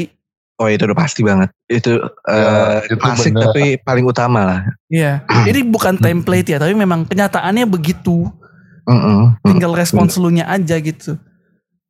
Oh 0.59 0.67
itu 0.67 0.83
udah 0.91 0.99
pasti 0.99 1.23
banget. 1.23 1.55
Itu 1.71 2.03
Ya, 2.27 2.83
eh 2.83 2.91
itu 2.91 2.99
klasik 2.99 3.31
benar. 3.31 3.55
tapi 3.55 3.79
paling 3.79 4.03
utama 4.03 4.41
lah. 4.43 4.61
Iya. 4.91 5.23
Jadi 5.47 5.63
bukan 5.63 5.95
template 5.95 6.51
ya, 6.51 6.59
tapi 6.59 6.75
memang 6.75 7.07
kenyataannya 7.07 7.63
begitu. 7.71 8.27
Mm-mm. 8.89 9.39
Tinggal 9.47 9.77
respons 9.79 10.19
lu 10.19 10.35
nya 10.35 10.51
aja 10.51 10.75
gitu. 10.83 11.15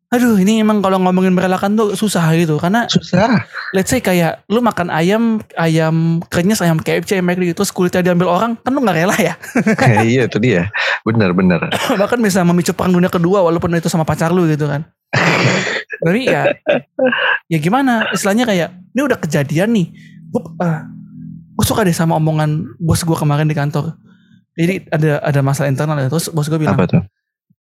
Aduh, 0.09 0.40
ini 0.40 0.64
emang 0.64 0.81
kalau 0.81 0.97
ngomongin 1.05 1.37
merelakan 1.37 1.77
tuh 1.77 1.92
susah 1.92 2.33
gitu. 2.33 2.57
Karena 2.57 2.88
Susah. 2.88 3.44
let's 3.77 3.92
say 3.92 4.01
kayak 4.01 4.40
lu 4.49 4.64
makan 4.64 4.88
ayam, 4.88 5.37
ayam 5.53 6.25
krenyes, 6.33 6.64
ayam 6.64 6.81
KFC, 6.81 7.21
ayam 7.21 7.29
McD, 7.29 7.53
terus 7.53 7.68
kulitnya 7.68 8.01
diambil 8.01 8.33
orang, 8.33 8.57
kan 8.57 8.73
lu 8.73 8.81
gak 8.81 8.97
rela 8.97 9.12
ya. 9.21 9.37
iya 10.09 10.25
itu 10.25 10.40
dia. 10.40 10.73
Benar 11.05 11.37
benar. 11.37 11.68
Bahkan 12.01 12.25
bisa 12.25 12.40
memicu 12.40 12.73
perang 12.73 12.97
dunia 12.97 13.12
kedua 13.12 13.44
walaupun 13.44 13.77
itu 13.77 13.92
sama 13.92 14.09
pacar 14.09 14.33
lu 14.33 14.49
gitu 14.49 14.64
kan. 14.64 14.88
Tapi 15.99 16.25
ya, 16.25 16.57
ya 17.53 17.59
gimana? 17.61 18.09
Istilahnya 18.09 18.49
kayak, 18.49 18.68
ini 18.97 19.01
udah 19.05 19.18
kejadian 19.21 19.77
nih. 19.77 19.92
Gue 20.33 20.40
gue 21.59 21.66
suka 21.68 21.85
deh 21.85 21.92
sama 21.92 22.16
omongan 22.16 22.64
bos 22.81 23.05
gue 23.05 23.16
kemarin 23.18 23.44
di 23.44 23.53
kantor. 23.53 23.92
Jadi 24.57 24.88
ada 24.88 25.21
ada 25.21 25.40
masalah 25.44 25.68
internal 25.68 26.01
ya. 26.01 26.09
Terus 26.09 26.33
bos 26.33 26.49
gue 26.49 26.57
bilang, 26.57 26.81
Apa 26.81 26.88
tuh? 26.88 27.03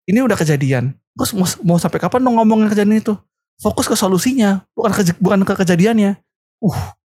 Ini 0.06 0.20
udah 0.22 0.38
kejadian. 0.38 0.94
Terus 1.16 1.32
mau, 1.34 1.48
mau 1.64 1.78
sampai 1.80 2.00
kapan 2.02 2.22
dong 2.22 2.38
ngomongin 2.38 2.68
kejadian 2.70 3.02
itu? 3.02 3.14
Fokus 3.62 3.88
ke 3.88 3.96
solusinya, 3.96 4.68
bukan 4.76 4.92
ke, 4.92 5.02
bukan 5.18 5.40
ke 5.48 5.54
kejadiannya. 5.56 6.20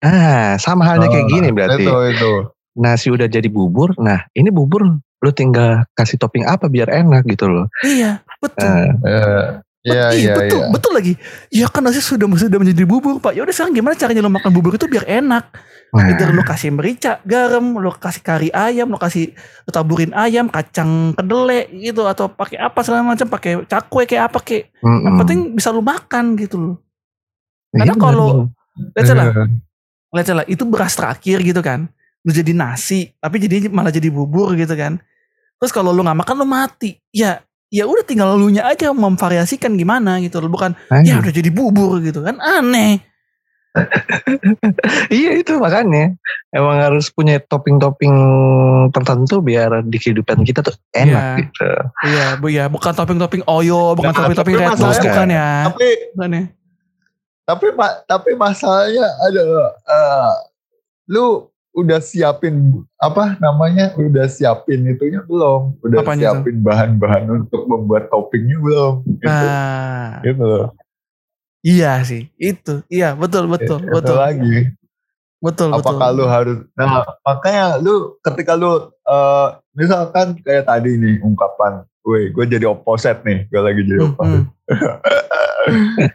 Ah 0.04 0.54
sama 0.60 0.84
halnya 0.86 1.08
kayak 1.10 1.26
gini 1.30 1.48
berarti. 1.50 1.82
Itu 1.86 1.96
itu. 2.12 2.32
Nasi 2.76 3.08
udah 3.10 3.26
jadi 3.26 3.48
bubur. 3.48 3.96
Nah 3.98 4.28
ini 4.36 4.52
bubur 4.52 4.84
lu 5.16 5.30
tinggal 5.32 5.88
kasih 5.96 6.20
topping 6.20 6.44
apa 6.44 6.68
biar 6.68 6.92
enak 6.92 7.24
gitu 7.26 7.48
loh. 7.48 7.66
Iya, 7.82 8.20
betul. 8.38 8.68
Nah, 8.68 8.84
Eh, 9.00 9.44
Iya 9.86 10.10
Bet- 10.10 10.18
iya 10.18 10.34
betul, 10.34 10.60
iya. 10.60 10.68
betul 10.74 10.92
lagi. 10.92 11.12
Ya 11.46 11.66
kan 11.70 11.86
nasi 11.86 12.02
sudah 12.02 12.26
sudah 12.34 12.58
menjadi 12.58 12.82
bubur, 12.82 13.22
Pak. 13.22 13.38
Ya 13.38 13.46
udah 13.46 13.54
sekarang 13.54 13.70
gimana 13.72 13.94
caranya 13.94 14.18
lo 14.18 14.28
makan 14.28 14.50
bubur 14.50 14.74
itu 14.74 14.90
biar 14.90 15.06
enak? 15.06 15.46
nah, 15.94 16.10
Either 16.10 16.34
lo 16.34 16.42
kasih 16.42 16.74
merica, 16.74 17.22
garam, 17.22 17.78
lo 17.78 17.94
kasih 17.94 18.18
kari 18.18 18.50
ayam, 18.50 18.90
lo 18.90 18.98
kasih 18.98 19.30
lo 19.62 19.70
taburin 19.70 20.10
ayam, 20.10 20.50
kacang 20.50 21.14
kedelai 21.14 21.70
gitu 21.70 22.02
atau 22.02 22.26
pakai 22.26 22.58
apa 22.58 22.82
segala 22.82 23.06
macam, 23.06 23.30
pakai 23.30 23.62
cakwe 23.62 24.02
kayak 24.04 24.26
apa 24.26 24.38
kayak. 24.42 24.74
mm-mm. 24.76 25.06
Yang 25.06 25.14
penting 25.22 25.40
bisa 25.54 25.70
lo 25.70 25.80
makan 25.80 26.34
gitu 26.34 26.56
loh. 26.58 26.74
Iya, 27.70 27.86
karena 27.86 27.94
kalau- 27.94 28.32
benar. 28.50 28.92
Lihat 28.98 29.14
lah, 29.14 29.26
Eh, 29.30 29.48
lihat 30.12 30.28
lah, 30.34 30.46
itu 30.50 30.62
beras 30.66 30.92
terakhir 30.92 31.38
gitu 31.40 31.62
kan. 31.62 31.86
Lo 32.20 32.34
jadi 32.34 32.50
nasi, 32.50 33.14
tapi 33.16 33.38
jadi 33.38 33.70
malah 33.70 33.88
jadi 33.88 34.10
bubur 34.10 34.50
gitu 34.52 34.74
kan. 34.74 34.98
Terus 35.56 35.70
kalau 35.70 35.94
lo 35.94 36.02
nggak 36.02 36.26
makan 36.26 36.36
lo 36.36 36.44
mati. 36.44 36.98
Ya, 37.08 37.40
ya 37.68 37.84
udah 37.84 38.04
tinggal 38.06 38.38
lu 38.38 38.48
nya 38.48 38.66
aja 38.66 38.94
memvariasikan 38.94 39.74
gimana 39.74 40.18
gitu 40.22 40.38
loh. 40.38 40.48
Bukan 40.48 40.74
ya 41.02 41.18
Ayo. 41.18 41.22
udah 41.22 41.32
jadi 41.32 41.50
bubur 41.50 41.98
gitu 42.00 42.22
kan 42.22 42.38
aneh. 42.38 43.02
Iya 45.12 45.36
itu 45.36 45.52
makanya 45.60 46.16
emang 46.48 46.80
harus 46.80 47.12
punya 47.12 47.36
topping-topping 47.44 48.14
tertentu 48.88 49.44
biar 49.44 49.84
di 49.84 50.00
kehidupan 50.00 50.48
kita 50.48 50.64
tuh 50.64 50.72
enak 50.96 51.12
Iya. 51.12 51.40
gitu. 51.44 51.68
Iya, 52.08 52.26
bu 52.40 52.46
ya, 52.48 52.64
bukan 52.72 52.92
topping-topping 52.96 53.44
oyo, 53.44 53.92
bukan 53.92 54.12
Nah, 54.12 54.16
topping-topping 54.16 54.56
tapi 54.56 54.64
red 54.64 54.80
bukan 54.80 55.28
ya. 55.28 55.48
Tapi 55.68 55.88
Bukan 56.16 56.30
ya. 56.32 56.44
tapi 57.46 57.66
tapi 58.08 58.30
masalahnya 58.34 59.06
ada 59.22 59.42
eh, 59.86 60.32
lu 61.06 61.46
udah 61.76 62.00
siapin 62.00 62.80
apa 62.96 63.36
namanya 63.36 63.92
udah 64.00 64.24
siapin 64.32 64.88
itunya 64.88 65.20
belum 65.28 65.76
udah 65.84 66.00
Apanya 66.00 66.32
siapin 66.32 66.64
bahan-bahan 66.64 67.28
untuk 67.28 67.68
membuat 67.68 68.08
toppingnya 68.08 68.56
belum 68.56 69.04
gitu, 69.20 69.28
Nah, 69.28 70.24
gitu 70.24 70.44
loh 70.44 70.68
iya 71.66 71.98
sih, 72.06 72.30
itu. 72.38 72.86
Iya, 72.86 73.18
betul, 73.18 73.50
betul, 73.50 73.82
Itu 73.82 73.90
betul. 73.90 74.16
lagi 74.16 74.70
Betul, 75.36 75.76
betul. 75.76 75.84
apakah 75.84 76.08
lu 76.16 76.24
harus 76.24 76.64
nah 76.72 77.04
makanya 77.20 77.76
lu 77.76 78.16
ketika 78.24 78.56
lu 78.56 78.88
eh, 78.88 79.48
misalkan 79.76 80.40
kayak 80.40 80.64
tadi 80.64 80.96
nih 80.96 81.20
ungkapan 81.20 81.84
Woi, 82.06 82.30
gue 82.30 82.46
jadi 82.46 82.70
opposite 82.70 83.26
nih. 83.26 83.50
Gue 83.50 83.60
lagi 83.66 83.82
jadi 83.82 83.98
Hmm, 83.98 84.14
opposite. 84.14 84.46
hmm. 84.46 84.70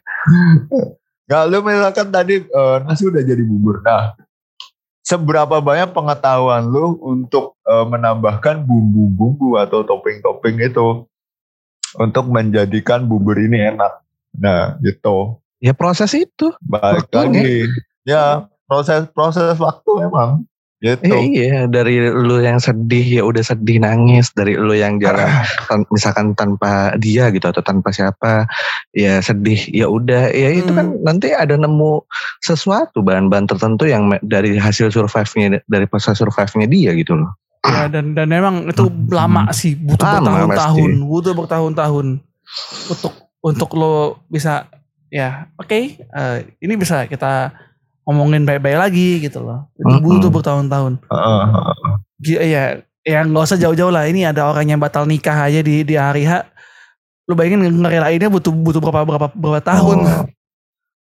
Nah, 1.31 1.47
lu 1.47 1.63
misalkan 1.63 2.11
tadi 2.11 2.43
eh, 2.43 2.77
nasi 2.87 3.07
udah 3.07 3.23
jadi 3.23 3.43
bubur. 3.43 3.79
Nah, 3.83 4.15
seberapa 5.01 5.59
banyak 5.59 5.91
pengetahuan 5.91 6.69
lu 6.69 6.97
untuk 7.01 7.57
eh, 7.65 7.85
menambahkan 7.85 8.63
bumbu-bumbu 8.63 9.57
atau 9.57 9.81
topping-topping 9.85 10.61
itu 10.61 11.05
untuk 11.99 12.25
menjadikan 12.31 13.03
bubur 13.03 13.35
ini 13.35 13.75
enak. 13.75 13.99
Nah, 14.37 14.79
gitu. 14.79 15.41
Ya 15.59 15.75
proses 15.75 16.15
itu. 16.15 16.55
Waktunya. 16.65 17.43
lagi. 17.43 17.59
Ya, 18.07 18.49
proses-proses 18.65 19.59
waktu 19.61 19.91
emang. 20.07 20.47
Gitu. 20.81 21.05
Ya, 21.05 21.17
iya 21.21 21.59
dari 21.69 22.01
lu 22.09 22.41
yang 22.41 22.57
sedih 22.57 23.21
ya 23.21 23.21
udah 23.21 23.45
sedih 23.45 23.77
nangis. 23.85 24.33
Dari 24.33 24.57
lu 24.57 24.73
yang 24.73 24.97
jalan 24.97 25.29
tan- 25.69 25.85
misalkan 25.93 26.33
tanpa 26.33 26.97
dia 26.97 27.29
gitu 27.29 27.45
atau 27.45 27.61
tanpa 27.61 27.93
siapa 27.93 28.49
ya 28.89 29.21
sedih 29.21 29.61
ya 29.69 29.85
udah. 29.85 30.33
Ya 30.33 30.49
itu 30.49 30.73
kan 30.73 30.97
nanti 31.05 31.37
ada 31.37 31.53
nemu 31.53 32.01
sesuatu 32.41 33.05
bahan-bahan 33.05 33.45
tertentu 33.45 33.85
yang 33.85 34.09
dari 34.25 34.57
hasil 34.57 34.89
survive-nya 34.89 35.61
dari 35.69 35.85
proses 35.85 36.17
survive-nya 36.17 36.65
dia 36.65 36.97
gitu 36.97 37.13
loh. 37.13 37.37
Ya, 37.61 37.85
dan 37.85 38.17
dan 38.17 38.25
memang 38.25 38.65
itu 38.73 38.89
lama 39.13 39.53
sih, 39.53 39.77
butuh 39.77 40.01
bertahun-tahun, 40.01 40.91
butuh 41.05 41.33
bertahun-tahun 41.37 42.07
untuk 42.89 43.13
untuk 43.45 43.69
lo 43.77 44.25
bisa 44.33 44.65
ya, 45.13 45.45
oke, 45.61 46.01
eh, 46.01 46.37
ini 46.57 46.73
bisa 46.73 47.05
kita 47.05 47.53
ngomongin 48.03 48.43
baik-baik 48.43 48.77
lagi 48.77 49.09
gitu 49.19 49.39
loh. 49.39 49.69
Itu 49.75 49.97
butuh 49.99 50.29
bertahun-tahun. 50.29 51.01
Gi- 52.17 52.41
ya 52.43 52.63
ya 53.01 53.19
nggak 53.21 53.43
usah 53.43 53.57
jauh-jauh 53.57 53.89
lah 53.89 54.05
ini 54.05 54.23
ada 54.23 54.45
orang 54.45 54.67
yang 54.67 54.77
batal 54.77 55.03
nikah 55.03 55.33
aja 55.41 55.59
di 55.59 55.81
di 55.81 55.97
hari 55.97 56.21
H 56.21 56.45
lu 57.25 57.33
bayangin 57.33 57.65
ngerelainnya 57.65 58.27
butuh 58.27 58.51
butuh 58.51 58.77
berapa 58.77 59.01
berapa 59.03 59.27
berapa 59.31 59.59
tahun 59.59 59.97
Oh, 60.03 60.25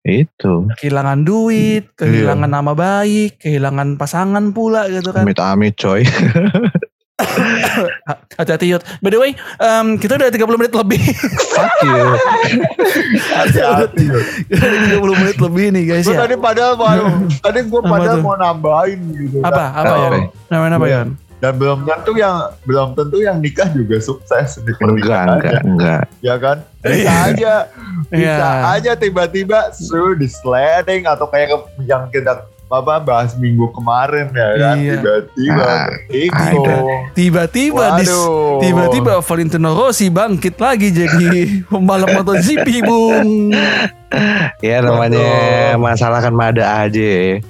itu. 0.04 0.68
kehilangan 0.76 1.22
duit 1.22 1.94
kehilangan 1.94 2.50
nama 2.50 2.74
baik 2.74 3.38
kehilangan 3.38 3.96
pasangan 3.96 4.52
pula 4.52 4.90
gitu 4.90 5.12
kan 5.12 5.24
Amit-amit 5.24 5.76
coy. 5.76 6.02
hati-hati 8.40 8.66
Yud 8.70 8.82
by 9.00 9.10
the 9.10 9.18
way 9.18 9.32
em, 9.58 9.96
kita 9.96 10.16
udah 10.16 10.30
30 10.30 10.60
menit 10.60 10.74
lebih 10.74 11.02
Fuck 11.54 11.74
you. 11.82 12.06
Hati-hati. 13.32 14.06
Kita 14.50 14.64
udah 14.64 14.80
30 14.98 15.22
menit 15.22 15.38
lebih 15.40 15.66
nih 15.72 15.84
guys 15.88 16.06
ya 16.06 16.18
tadi 16.20 16.36
padahal 16.36 16.74
mau, 16.74 16.94
tadi 17.46 17.60
gue 17.62 17.82
padahal 17.82 18.18
mau 18.20 18.36
nambahin 18.36 19.00
gitu. 19.14 19.38
apa 19.42 19.64
apa 19.72 19.86
Apa? 19.86 19.96
ya 19.96 20.10
namanya 20.50 20.76
apa 20.78 20.88
Iya. 20.88 21.02
ya 21.02 21.04
Dan 21.40 21.60
belum 21.60 21.84
tentu 21.84 22.12
yang 22.16 22.36
belum 22.64 22.88
tentu 22.96 23.18
yang 23.20 23.36
nikah 23.38 23.68
juga 23.70 24.00
sukses 24.00 24.56
di 24.58 24.72
Enggak, 24.72 24.80
pernikahan. 24.80 25.28
enggak, 25.30 25.62
enggak. 25.66 26.04
Ya 26.24 26.36
kan? 26.40 26.58
Bisa 26.84 26.96
Iya. 26.96 27.16
aja, 27.26 27.54
bisa 28.08 28.16
Iya. 28.16 28.56
aja 28.72 28.92
tiba-tiba 28.96 29.60
suruh 29.74 30.16
di 30.16 30.24
sliding 30.26 31.04
atau 31.04 31.28
kayak 31.28 31.52
yang 31.82 32.08
kita 32.08 32.48
apa 32.76 32.98
bahas 32.98 33.32
minggu 33.36 33.70
kemarin 33.72 34.28
ya 34.30 34.48
kan 34.58 34.76
Iya. 34.76 34.94
tiba-tiba 34.98 35.64
Ah. 35.64 35.86
Tiba-tiba 37.14 37.86
tiba-tiba 38.60 39.14
Valentino 39.20 39.72
Rossi 39.72 40.10
bangkit 40.10 40.58
lagi 40.58 40.90
jadi 40.90 41.26
pembalap 41.70 42.10
MotoGP, 42.12 42.68
Bung. 42.82 43.54
Ya 44.60 44.78
namanya 44.80 45.26
Betul. 45.72 45.82
masalah 45.82 46.20
kan 46.20 46.34
ada 46.36 46.66
aja. 46.84 47.10
Iya. 47.40 47.42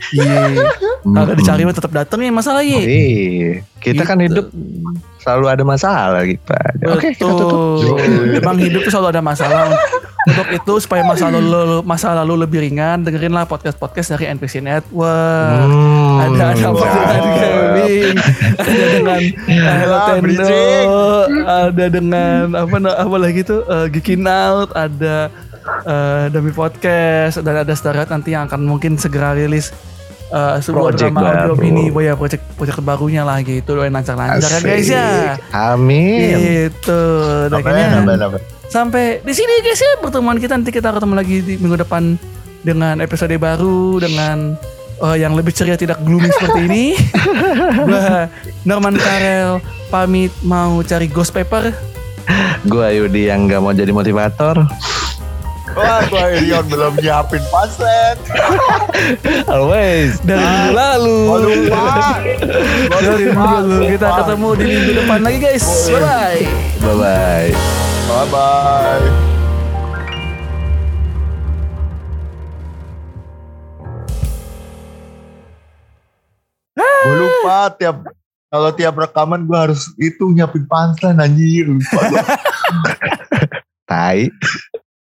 Kagak 1.03 1.03
Mm-mm. 1.03 1.35
dicari 1.35 1.61
mah 1.61 1.75
tetap 1.75 1.91
datang 1.91 2.19
ya 2.19 2.31
masalah 2.31 2.63
ya. 2.63 2.79
Iya, 2.79 3.67
kita 3.79 4.03
kan 4.03 4.15
Gitu. 4.17 4.31
hidup 4.31 4.45
selalu 5.19 5.45
ada 5.49 5.63
masalah 5.63 6.21
gitu. 6.23 6.51
Oke, 6.87 7.11
kita 7.11 7.27
tutup. 7.27 7.99
Emang 8.33 8.55
hidup 8.57 8.79
tuh 8.81 8.91
selalu 8.91 9.07
ada 9.11 9.21
masalah. 9.21 9.71
Untuk 10.23 10.47
itu 10.55 10.73
supaya 10.79 11.03
masa 11.03 11.27
lalu 11.27 11.83
masa 11.83 12.15
lalu 12.15 12.47
lebih 12.47 12.63
ringan, 12.63 13.03
dengerinlah 13.03 13.43
podcast-podcast 13.43 14.15
dari 14.15 14.31
NPC 14.31 14.63
Network. 14.63 15.67
Hmm, 15.67 16.23
Ada 16.31 16.43
ada 16.55 16.65
apa 16.71 16.79
ya. 16.79 16.93
dengan 16.95 17.27
gaming, 17.35 18.15
ada 18.55 18.85
dengan 18.87 19.19
Hello 19.83 19.97
Ah, 19.97 20.05
Tendo, 20.15 20.55
ada 21.43 21.85
dengan 21.91 22.43
apa 22.55 22.75
apa 22.95 23.17
lagi 23.19 23.43
tuh 23.43 23.67
uh, 23.67 23.91
Geekin 23.91 24.23
Out, 24.23 24.71
ada 24.71 25.27
eh, 25.83 26.25
Demi 26.31 26.55
Podcast 26.55 27.43
dan 27.43 27.59
ada 27.59 27.73
Starat 27.75 28.07
nanti 28.07 28.31
yang 28.31 28.47
akan 28.47 28.63
mungkin 28.63 28.95
segera 28.95 29.35
rilis 29.35 29.75
eh, 30.31 30.55
sebuah 30.63 30.95
Project 30.95 31.13
drama 31.13 31.51
baru. 31.51 31.59
mini, 31.59 31.91
oh 31.91 31.99
ya 31.99 32.15
project 32.15 32.47
project 32.55 32.79
terbarunya 32.79 33.27
lagi 33.27 33.59
itu 33.59 33.71
doain 33.75 33.91
lancar-lancar 33.91 34.39
ya 34.39 34.59
guys 34.63 34.87
ya. 34.87 35.35
Amin. 35.51 36.31
Gitu. 36.71 37.01
Dan 37.51 37.59
Amin, 37.59 37.65
kayaknya. 37.67 38.39
Sampai 38.73 39.21
di 39.21 39.33
sini 39.37 39.61
guys 39.61 39.77
ya 39.77 40.01
pertemuan 40.01 40.41
kita 40.41 40.57
nanti 40.57 40.73
kita 40.73 40.89
ketemu 40.89 41.13
lagi 41.13 41.45
di 41.45 41.61
minggu 41.61 41.77
depan 41.85 42.17
dengan 42.65 42.97
episode 43.05 43.37
baru 43.37 44.01
dengan 44.01 44.57
eh, 44.97 45.17
yang 45.21 45.37
lebih 45.37 45.53
ceria 45.53 45.77
tidak 45.77 46.01
gloomy 46.01 46.33
seperti 46.41 46.65
ini. 46.65 46.85
Gua 47.85 48.25
Norman 48.65 48.97
Karel 48.97 49.61
pamit 49.93 50.33
mau 50.41 50.81
cari 50.81 51.05
ghost 51.05 51.29
paper. 51.37 51.69
Gua 52.65 52.89
Yudi 52.89 53.29
yang 53.29 53.45
gak 53.45 53.61
mau 53.61 53.77
jadi 53.77 53.93
motivator. 53.93 54.65
Wah, 55.73 56.05
gua 56.09 56.33
Irion 56.33 56.65
belum 56.65 56.97
nyiapin 56.97 57.43
pasen. 57.53 58.15
Always. 59.53 60.17
dari 60.25 60.41
minggu 60.41 60.73
lalu. 60.73 61.17
Waduh, 61.29 61.53
Pak. 61.69 62.17
Dari 62.89 63.25
minggu 63.29 63.45
lalu 63.57 63.77
kita 63.97 64.07
ketemu 64.21 64.49
di 64.57 64.65
minggu 64.65 64.91
depan 64.97 65.19
lagi 65.21 65.37
guys. 65.41 65.65
Bye 65.89 66.01
bye. 66.01 66.41
Bye 66.81 66.95
bye. 66.97 67.82
Bye 68.23 68.31
bye. 68.31 69.03
Gue 77.03 77.15
lupa 77.19 77.75
tiap 77.75 78.07
kalau 78.47 78.71
tiap 78.71 78.95
rekaman 78.95 79.43
gue 79.43 79.59
harus 79.59 79.91
itu 79.99 80.31
nyiapin 80.31 80.63
punchline 80.63 81.19
anjir 81.19 81.67
lupa. 81.67 81.99
Tai. 83.91 84.31